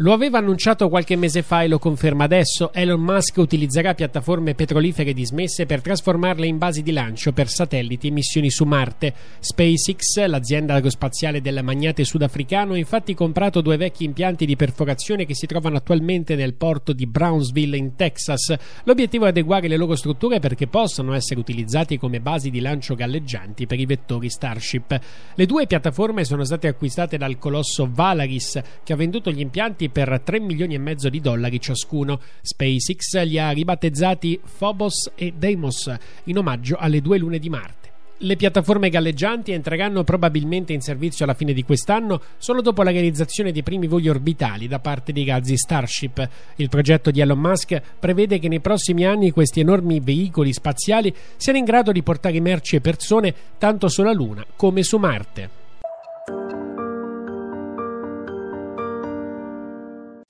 Lo 0.00 0.12
aveva 0.12 0.36
annunciato 0.36 0.90
qualche 0.90 1.16
mese 1.16 1.40
fa 1.40 1.62
e 1.62 1.68
lo 1.68 1.78
conferma 1.78 2.24
adesso. 2.24 2.70
Elon 2.74 3.00
Musk 3.00 3.38
utilizzerà 3.38 3.94
piattaforme 3.94 4.54
petrolifere 4.54 5.14
dismesse 5.14 5.64
per 5.64 5.80
trasformarle 5.80 6.46
in 6.46 6.58
basi 6.58 6.82
di 6.82 6.92
lancio 6.92 7.32
per 7.32 7.48
satelliti 7.48 8.08
e 8.08 8.10
missioni 8.10 8.50
su 8.50 8.64
Marte. 8.64 9.14
SpaceX, 9.40 10.26
l'azienda 10.26 10.74
aerospaziale 10.74 11.40
del 11.40 11.60
magnate 11.62 12.04
sudafricano, 12.04 12.74
ha 12.74 12.76
infatti 12.76 13.14
comprato 13.14 13.62
due 13.62 13.78
vecchi 13.78 14.04
impianti 14.04 14.44
di 14.44 14.54
perforazione 14.54 15.24
che 15.24 15.34
si 15.34 15.46
trovano 15.46 15.78
attualmente 15.78 16.34
nel 16.34 16.52
porto 16.52 16.92
di 16.92 17.06
Brownsville 17.06 17.78
in 17.78 17.96
Texas. 17.96 18.54
L'obiettivo 18.84 19.24
è 19.24 19.28
adeguare 19.28 19.66
le 19.66 19.78
loro 19.78 19.96
strutture 19.96 20.40
perché 20.40 20.66
possano 20.66 21.14
essere 21.14 21.40
utilizzati 21.40 21.96
come 21.96 22.20
basi 22.20 22.50
di 22.50 22.60
lancio 22.60 22.94
galleggianti 22.96 23.64
per 23.64 23.80
i 23.80 23.86
vettori 23.86 24.28
Starship. 24.28 25.00
Le 25.34 25.46
due 25.46 25.66
piattaforme 25.66 26.24
sono 26.24 26.44
state 26.44 26.68
acquistate 26.68 27.16
dal 27.16 27.38
colosso 27.38 27.88
Valaris, 27.90 28.60
che 28.84 28.92
ha 28.92 28.96
venduto 28.96 29.30
gli 29.30 29.40
impianti 29.40 29.84
comprati 29.86 29.88
per 29.88 30.20
3 30.22 30.40
milioni 30.40 30.74
e 30.74 30.78
mezzo 30.78 31.08
di 31.08 31.20
dollari 31.20 31.60
ciascuno. 31.60 32.20
SpaceX 32.42 33.22
li 33.24 33.38
ha 33.38 33.50
ribattezzati 33.50 34.40
Phobos 34.58 35.12
e 35.14 35.32
Deimos 35.36 35.94
in 36.24 36.38
omaggio 36.38 36.76
alle 36.76 37.00
due 37.00 37.18
lune 37.18 37.38
di 37.38 37.48
Marte. 37.48 37.84
Le 38.20 38.36
piattaforme 38.36 38.88
galleggianti 38.88 39.52
entreranno 39.52 40.02
probabilmente 40.02 40.72
in 40.72 40.80
servizio 40.80 41.26
alla 41.26 41.34
fine 41.34 41.52
di 41.52 41.64
quest'anno 41.64 42.22
solo 42.38 42.62
dopo 42.62 42.82
la 42.82 42.90
realizzazione 42.90 43.52
dei 43.52 43.62
primi 43.62 43.86
voli 43.86 44.08
orbitali 44.08 44.68
da 44.68 44.78
parte 44.78 45.12
dei 45.12 45.26
razzi 45.26 45.54
Starship. 45.54 46.28
Il 46.56 46.70
progetto 46.70 47.10
di 47.10 47.20
Elon 47.20 47.38
Musk 47.38 47.78
prevede 47.98 48.38
che 48.38 48.48
nei 48.48 48.60
prossimi 48.60 49.04
anni 49.04 49.32
questi 49.32 49.60
enormi 49.60 50.00
veicoli 50.00 50.54
spaziali 50.54 51.14
siano 51.36 51.58
in 51.58 51.64
grado 51.64 51.92
di 51.92 52.02
portare 52.02 52.40
merci 52.40 52.76
e 52.76 52.80
persone 52.80 53.34
tanto 53.58 53.88
sulla 53.88 54.12
Luna 54.12 54.46
come 54.56 54.82
su 54.82 54.96
Marte. 54.96 55.64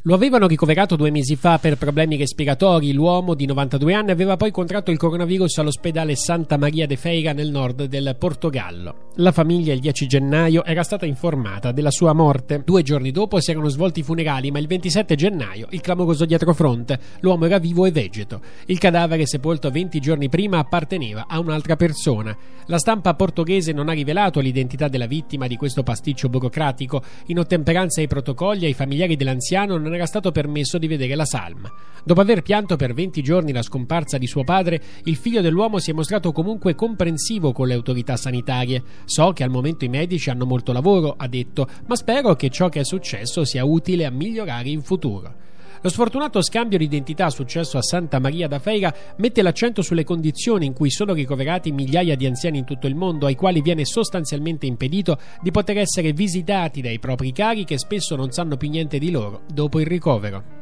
Lo 0.07 0.15
avevano 0.15 0.47
ricoverato 0.47 0.95
due 0.95 1.11
mesi 1.11 1.35
fa 1.35 1.59
per 1.59 1.77
problemi 1.77 2.17
respiratori. 2.17 2.93
L'uomo 2.93 3.35
di 3.35 3.45
92 3.45 3.93
anni 3.93 4.13
aveva 4.13 4.37
poi 4.37 4.53
contratto 4.53 4.93
il 4.93 4.99
coronavirus 4.99 5.59
all'ospedale 5.59 6.15
Santa 6.15 6.57
Maria 6.57 6.87
de 6.87 6.95
Feira 6.95 7.33
nel 7.33 7.51
nord 7.51 7.87
del 7.87 8.15
Portogallo. 8.17 9.07
La 9.17 9.33
famiglia 9.33 9.73
il 9.73 9.81
10 9.81 10.07
gennaio 10.07 10.65
era 10.65 10.85
stata 10.85 11.07
informata 11.07 11.73
della 11.73 11.91
sua 11.91 12.13
morte. 12.13 12.63
Due 12.65 12.85
giorni 12.85 13.11
dopo 13.11 13.41
si 13.41 13.51
erano 13.51 13.69
svolti 13.69 13.99
i 13.99 14.03
funerali, 14.05 14.53
ma 14.53 14.61
il 14.61 14.69
27 14.69 15.17
gennaio 15.17 15.67
il 15.71 15.81
clamoroso 15.81 16.25
dietrofront. 16.25 16.97
L'uomo 17.19 17.47
era 17.47 17.59
vivo 17.59 17.85
e 17.85 17.91
vegeto. 17.91 18.41
Il 18.67 18.79
cadavere 18.79 19.27
sepolto 19.27 19.71
20 19.71 19.99
giorni 19.99 20.29
prima 20.29 20.59
apparteneva 20.59 21.25
a 21.27 21.41
un'altra 21.41 21.75
persona. 21.75 22.37
La 22.67 22.79
stampa 22.79 23.15
portoghese 23.15 23.73
non 23.73 23.89
ha 23.89 23.93
rivelato 23.93 24.39
l'identità 24.39 24.87
della 24.87 25.07
vittima 25.07 25.49
di 25.49 25.57
questo 25.57 25.83
pasticcio 25.83 26.29
burocratico. 26.29 27.03
In 27.27 27.41
ottemperanza 27.41 28.01
ai 28.01 28.07
protocolli, 28.07 28.67
ai 28.67 28.73
familiari 28.73 29.17
dell'anziano 29.17 29.77
non 29.77 29.95
era 29.97 30.07
stato 30.07 30.31
permesso 30.31 30.79
di 30.79 30.87
vedere 30.87 31.15
la 31.15 31.25
salma. 31.25 31.71
Dopo 32.05 32.21
aver 32.21 32.43
pianto 32.43 32.77
per 32.77 32.95
20 32.95 33.21
giorni 33.21 33.53
la 33.53 33.63
scomparsa 33.63 34.17
di 34.17 34.29
suo 34.29 34.45
padre, 34.45 34.81
il 35.05 35.17
figlio 35.17 35.41
dell'uomo 35.41 35.81
si 35.81 35.91
è 35.91 35.95
mostrato 35.95 36.31
comunque 36.31 36.77
comprensivo 36.77 37.51
con 37.53 37.67
le 37.67 37.75
autorità 37.75 38.17
sanitarie. 38.17 38.83
So 39.05 39.33
che 39.33 39.43
al 39.43 39.51
momento 39.51 39.85
i 39.85 39.89
medici 39.89 40.31
hanno 40.31 40.47
molto 40.47 40.73
lavoro, 40.73 41.15
ha 41.17 41.27
detto, 41.27 41.69
ma 41.87 41.97
spero 41.97 42.37
che 42.37 42.49
ciò 42.49 42.69
che 42.69 42.81
è 42.81 42.85
successo 42.85 43.45
sia 43.45 43.65
utile 43.65 44.05
a 44.05 44.11
migliorare 44.11 44.69
in 44.69 44.83
futuro. 44.83 45.35
Lo 45.83 45.91
sfortunato 45.91 46.43
scambio 46.43 46.79
di 46.79 46.85
identità 46.85 47.29
successo 47.31 47.79
a 47.79 47.83
Santa 47.83 48.19
Maria 48.19 48.49
da 48.49 48.59
Feira 48.59 48.95
mette 49.17 49.43
l'accento 49.43 49.83
sulle 49.83 50.05
condizioni 50.05 50.67
in 50.67 50.73
cui 50.73 50.91
sono 50.91 51.13
ricoverati 51.13 51.71
migliaia 51.71 52.17
di 52.17 52.27
anziani 52.27 52.59
in 52.59 52.65
tutto 52.65 52.87
il 52.87 52.95
mondo, 52.95 53.27
ai 53.27 53.35
quali 53.35 53.61
viene 53.61 53.85
sostanzialmente 53.85 54.67
impedito 54.67 55.19
di 55.43 55.51
poter 55.51 55.79
essere 55.79 56.13
visitati 56.13 56.81
dai 56.81 56.99
propri 56.99 57.33
cari 57.33 57.65
che 57.65 57.79
spesso 57.79 58.17
non 58.17 58.33
sanno 58.33 58.57
più 58.57 58.71
niente 58.71 58.99
di 58.99 59.11
loro 59.11 59.43
dopo 59.53 59.79
il 59.79 59.87
ricovero. 59.87 60.56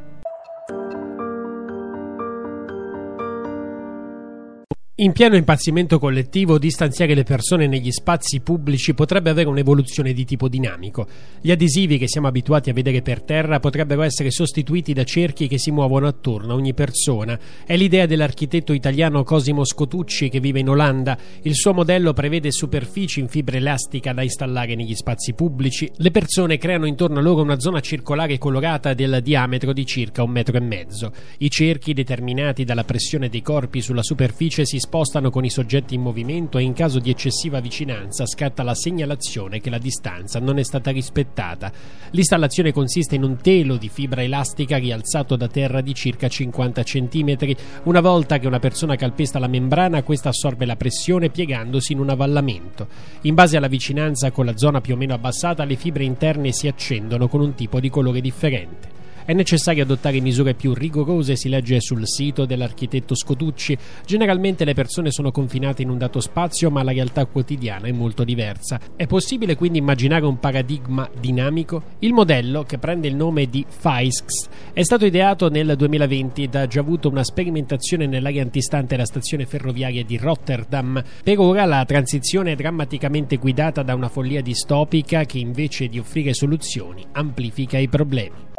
In 4.99 5.11
pieno 5.11 5.35
impazzimento 5.35 5.99
collettivo, 5.99 6.57
distanziare 6.57 7.15
le 7.15 7.25
persone 7.25 7.67
negli 7.67 7.91
spazi 7.91 8.39
pubblici 8.39 8.95
potrebbe 8.95 9.29
avere 9.29 9.49
un'evoluzione 9.49 10.13
di 10.13 10.25
tipo 10.25 10.47
dinamico. 10.47 11.09
Gli 11.41 11.51
adesivi 11.51 11.99
che 11.99 12.07
siamo 12.07 12.29
abituati 12.29 12.71
a 12.71 12.73
vedere 12.73 13.03
per 13.03 13.21
terra 13.23 13.59
potrebbero 13.59 14.03
essere 14.03 14.31
sostituiti 14.31 14.93
da 14.93 15.03
cerchi 15.03 15.49
che 15.49 15.59
si 15.59 15.73
muovono 15.73 16.07
attorno 16.07 16.53
a 16.53 16.55
ogni 16.55 16.75
persona. 16.75 17.37
È 17.67 17.77
l'idea 17.77 18.07
dell'architetto 18.07 18.73
italiano 18.73 19.25
Cosimo 19.25 19.65
Scotucci 19.65 20.29
che 20.29 20.39
vive 20.39 20.61
in 20.61 20.69
Olanda. 20.69 21.19
Il 21.43 21.57
suo 21.57 21.75
modello 21.75 22.13
prevede 22.13 22.53
superfici 22.53 23.19
in 23.19 23.27
fibra 23.27 23.57
elastica 23.57 24.13
da 24.13 24.23
installare 24.23 24.77
negli 24.77 24.95
spazi 24.95 25.33
pubblici. 25.33 25.91
Le 25.97 26.13
persone 26.13 26.57
creano 26.57 26.87
intorno 26.87 27.19
a 27.19 27.23
loro 27.23 27.43
una 27.43 27.59
zona 27.59 27.81
circolare 27.81 28.39
colorata 28.39 28.95
del 28.95 29.19
diametro 29.25 29.73
di 29.73 29.85
circa 29.87 30.23
un 30.23 30.31
metro 30.31 30.57
e 30.57 30.61
mezzo. 30.61 31.13
I 31.39 31.51
cerchi, 31.51 31.95
determinati 31.95 32.63
dalla 32.63 32.85
pressione 32.85 33.29
dei 33.29 33.43
corpi 33.43 33.81
sulla 33.81 34.05
superficie, 34.05 34.65
si 34.65 34.83
spostano 34.85 35.31
con 35.31 35.47
i 35.47 35.51
soggetti 35.51 35.95
in 35.95 36.03
movimento 36.03 36.59
e 36.59 36.63
in 36.63 36.75
caso 36.75 36.99
di 36.99 37.09
eccessiva 37.09 37.61
vicinanza 37.61 38.27
scatta 38.27 38.63
la 38.63 38.75
segnalazione 38.75 39.59
che 39.59 39.71
la 39.71 39.79
distanza 39.79 40.39
non 40.41 40.59
è 40.59 40.63
stata 40.63 40.91
rispettata. 40.91 41.73
L'installazione 42.11 42.71
consiste 42.71 43.15
in 43.15 43.23
un 43.23 43.39
telo 43.39 43.77
di 43.77 43.89
fibra 43.89 44.23
elastica 44.23 44.77
rialzato 44.77 45.37
da 45.37 45.49
terra 45.49 45.81
di 45.81 45.95
circa 45.95 46.29
50 46.29 46.83
cm. 46.83 47.55
Una 47.85 48.01
volta 48.01 48.39
che 48.39 48.47
una 48.47 48.59
persona 48.59 48.97
calpesta 48.97 49.39
la 49.39 49.49
membrana, 49.49 50.03
questa 50.03 50.29
assorbe 50.29 50.67
la 50.67 50.77
pressione 50.77 51.31
piegandosi 51.31 51.93
in 51.93 52.01
un 52.01 52.11
avvallamento. 52.11 52.87
In 53.23 53.35
base 53.35 53.57
alla 53.57 53.69
vicinanza 53.69 54.33
con 54.33 54.45
la 54.45 54.57
zona 54.57 54.83
più 54.83 54.95
o 54.95 54.97
meno 54.99 55.15
abbassata, 55.15 55.65
le 55.65 55.77
fibre 55.77 56.05
interne 56.05 56.53
si 56.53 56.69
accendono 56.69 57.27
con 57.27 57.41
un 57.41 57.55
tipo 57.55 57.81
di 57.81 57.89
colore 57.89 58.21
differente. 58.21 58.94
È 59.27 59.33
necessario 59.33 59.85
adottare 59.85 60.21
misure 60.21 60.53
più 60.53 60.75
rigorose, 60.75 61.35
si 61.35 61.49
legge 61.49 61.81
sul 61.81 62.07
sito 62.07 62.45
dell'architetto 62.45 63.15
Scotucci. 63.15 63.75
Generalmente 64.05 64.67
le 64.67 64.75
persone 64.75 65.11
sono 65.11 65.31
confinate 65.31 65.81
in 65.81 65.89
un 65.89 65.97
dato 65.97 66.21
spazio, 66.21 66.71
ma 66.71 66.83
la 66.83 66.93
realtà 66.93 67.25
quotidiana 67.25 67.87
è 67.87 67.93
molto 67.93 68.23
diversa. 68.23 68.79
È 68.95 69.07
possibile 69.07 69.57
quindi 69.57 69.79
immaginare 69.79 70.27
un 70.27 70.39
paradigma 70.39 71.09
dinamico? 71.19 71.83
Il 72.01 72.13
modello, 72.13 72.65
che 72.65 72.77
prende 72.77 73.09
il 73.09 73.17
nome 73.17 73.47
di 73.49 73.65
FISX, 73.67 74.49
è 74.75 74.83
stato 74.83 75.07
ideato 75.07 75.49
nel 75.49 75.75
2020 75.75 76.43
ed 76.43 76.55
ha 76.55 76.67
già 76.67 76.81
avuto 76.81 77.09
una 77.09 77.25
sperimentazione 77.25 78.07
nell'area 78.07 78.43
antistante 78.43 78.95
la 78.95 79.07
stazione 79.07 79.47
ferroviaria 79.47 80.05
di 80.05 80.19
Rotterdam. 80.19 81.03
Per 81.23 81.39
ora 81.39 81.65
la 81.65 81.83
transizione 81.87 82.53
è 82.53 82.57
drammaticamente 82.57 83.37
guidata 83.37 83.83
da 83.83 83.95
una 83.95 84.11
follia 84.11 84.43
distopica 84.43 85.25
che 85.25 85.39
invece 85.39 85.89
di 85.89 85.99
offrire 85.99 86.35
soluzioni 86.35 87.03
amplifica 87.13 87.79
i 87.79 87.89
problemi. 87.89 88.53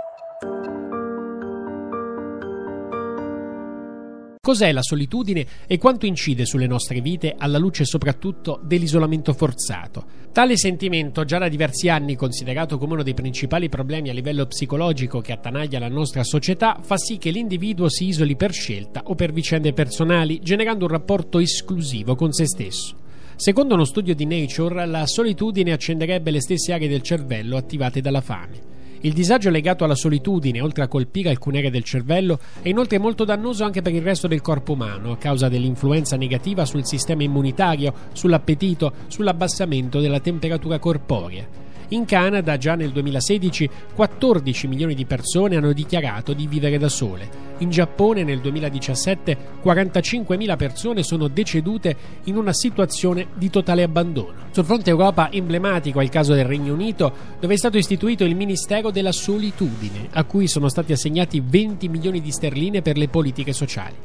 Cos'è 4.46 4.72
la 4.72 4.84
solitudine 4.84 5.44
e 5.66 5.80
quanto 5.80 6.06
incide 6.06 6.46
sulle 6.46 6.68
nostre 6.68 7.02
vite 7.02 7.34
alla 7.36 7.58
luce 7.58 7.84
soprattutto 7.84 8.60
dell'isolamento 8.64 9.34
forzato? 9.34 10.06
Tale 10.32 10.56
sentimento, 10.56 11.26
già 11.26 11.40
da 11.40 11.48
diversi 11.48 11.90
anni 11.90 12.16
considerato 12.16 12.78
come 12.78 12.94
uno 12.94 13.02
dei 13.02 13.16
principali 13.16 13.70
problemi 13.70 14.10
a 14.12 14.14
livello 14.14 14.46
psicologico 14.46 15.20
che 15.20 15.32
attanaglia 15.32 15.80
la 15.80 15.88
nostra 15.88 16.24
società, 16.24 16.78
fa 16.80 16.96
sì 16.96 17.18
che 17.18 17.32
l'individuo 17.32 17.90
si 17.90 18.06
isoli 18.06 18.36
per 18.36 18.52
scelta 18.52 19.02
o 19.06 19.16
per 19.16 19.34
vicende 19.34 19.74
personali, 19.74 20.40
generando 20.44 20.86
un 20.86 20.92
rapporto 20.92 21.40
esclusivo 21.40 22.14
con 22.14 22.32
se 22.32 22.46
stesso. 22.46 22.96
Secondo 23.36 23.74
uno 23.74 23.84
studio 23.84 24.14
di 24.14 24.28
Nature, 24.28 24.86
la 24.86 25.08
solitudine 25.08 25.72
accenderebbe 25.72 26.30
le 26.30 26.42
stesse 26.42 26.72
aree 26.72 26.88
del 26.88 27.02
cervello 27.02 27.58
attivate 27.58 28.00
dalla 28.00 28.22
fame. 28.22 28.74
Il 29.06 29.14
disagio 29.14 29.52
legato 29.52 29.84
alla 29.84 29.94
solitudine, 29.94 30.62
oltre 30.62 30.82
a 30.84 30.88
colpire 30.88 31.30
alcune 31.30 31.60
aree 31.60 31.70
del 31.70 31.84
cervello, 31.84 32.40
è 32.64 32.70
inoltre 32.70 32.98
molto 32.98 33.24
dannoso 33.24 33.64
anche 33.64 33.84
per 33.84 33.94
il 33.94 34.02
resto 34.02 34.26
del 34.28 34.42
corpo 34.42 34.74
umano, 34.74 35.12
a 35.12 35.18
causa 35.18 35.48
dell'influenza 35.48 36.18
negativa 36.18 36.66
sul 36.66 36.88
sistema 36.88 37.22
immunitario, 37.22 37.94
sull'appetito, 38.14 38.94
sull'abbassamento 39.06 40.00
della 40.00 40.20
temperatura 40.20 40.80
corporea. 40.80 41.65
In 41.90 42.06
Canada, 42.06 42.58
già 42.58 42.76
nel 42.76 42.92
2016, 42.92 43.70
14 43.94 44.68
milioni 44.68 44.96
di 44.96 45.06
persone 45.06 45.56
hanno 45.56 45.72
dichiarato 45.72 46.34
di 46.34 46.48
vivere 46.48 46.80
da 46.80 46.90
sole. 46.90 47.44
In 47.60 47.70
Giappone, 47.70 48.24
nel 48.24 48.42
2017, 48.42 49.38
45.000 49.64 50.58
persone 50.58 51.04
sono 51.04 51.28
decedute 51.28 51.96
in 52.24 52.38
una 52.38 52.54
situazione 52.54 53.28
di 53.36 53.50
totale 53.50 53.84
abbandono. 53.84 54.34
Sul 54.50 54.66
fronte 54.66 54.90
Europa, 54.90 55.32
emblematico 55.32 56.00
è 56.00 56.04
il 56.04 56.10
caso 56.10 56.34
del 56.34 56.46
Regno 56.46 56.74
Unito, 56.74 57.14
dove 57.40 57.54
è 57.54 57.58
stato 57.58 57.78
istituito 57.78 58.24
il 58.24 58.36
Ministero 58.36 58.90
della 58.90 59.12
Solitudine, 59.12 60.08
a 60.12 60.24
cui 60.24 60.48
sono 60.48 60.70
stati 60.70 60.92
assegnati 60.92 61.42
20 61.46 61.88
milioni 61.88 62.20
di 62.20 62.32
sterline 62.32 62.82
per 62.82 62.98
le 62.98 63.10
politiche 63.10 63.54
sociali. 63.54 63.96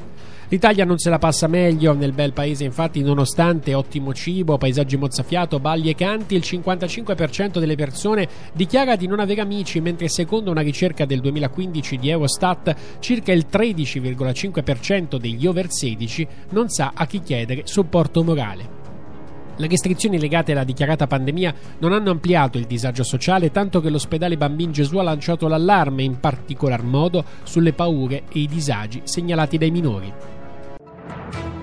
L'Italia 0.50 0.84
non 0.84 0.98
se 0.98 1.10
la 1.10 1.18
passa 1.18 1.46
meglio 1.46 1.94
nel 1.94 2.10
bel 2.10 2.32
paese, 2.32 2.64
infatti, 2.64 3.02
nonostante 3.02 3.72
ottimo 3.72 4.12
cibo, 4.12 4.58
paesaggi 4.58 4.96
mozzafiato, 4.96 5.60
balli 5.60 5.90
e 5.90 5.94
canti, 5.94 6.34
il 6.34 6.42
55% 6.44 7.60
delle 7.60 7.76
persone 7.76 8.26
dichiara 8.52 8.96
di 8.96 9.06
non 9.06 9.20
avere 9.20 9.42
amici, 9.42 9.80
mentre 9.80 10.08
secondo 10.08 10.50
una 10.50 10.62
ricerca 10.62 11.04
del 11.04 11.20
2015 11.20 11.98
di 11.98 12.08
Eurostat, 12.08 12.74
circa 12.98 13.30
il 13.30 13.46
13,5% 13.48 15.18
degli 15.18 15.46
over 15.46 15.70
16 15.70 16.26
non 16.50 16.68
sa 16.68 16.90
a 16.96 17.06
chi 17.06 17.20
chiedere 17.20 17.62
supporto 17.66 18.24
morale. 18.24 18.78
Le 19.54 19.68
restrizioni 19.68 20.18
legate 20.18 20.50
alla 20.50 20.64
dichiarata 20.64 21.06
pandemia 21.06 21.54
non 21.78 21.92
hanno 21.92 22.10
ampliato 22.10 22.58
il 22.58 22.66
disagio 22.66 23.04
sociale, 23.04 23.52
tanto 23.52 23.80
che 23.80 23.88
l'ospedale 23.88 24.36
Bambin 24.36 24.72
Gesù 24.72 24.98
ha 24.98 25.04
lanciato 25.04 25.46
l'allarme 25.46 26.02
in 26.02 26.18
particolar 26.18 26.82
modo 26.82 27.24
sulle 27.44 27.72
paure 27.72 28.24
e 28.32 28.40
i 28.40 28.48
disagi 28.48 29.02
segnalati 29.04 29.56
dai 29.56 29.70
minori. 29.70 30.38
you 31.11 31.60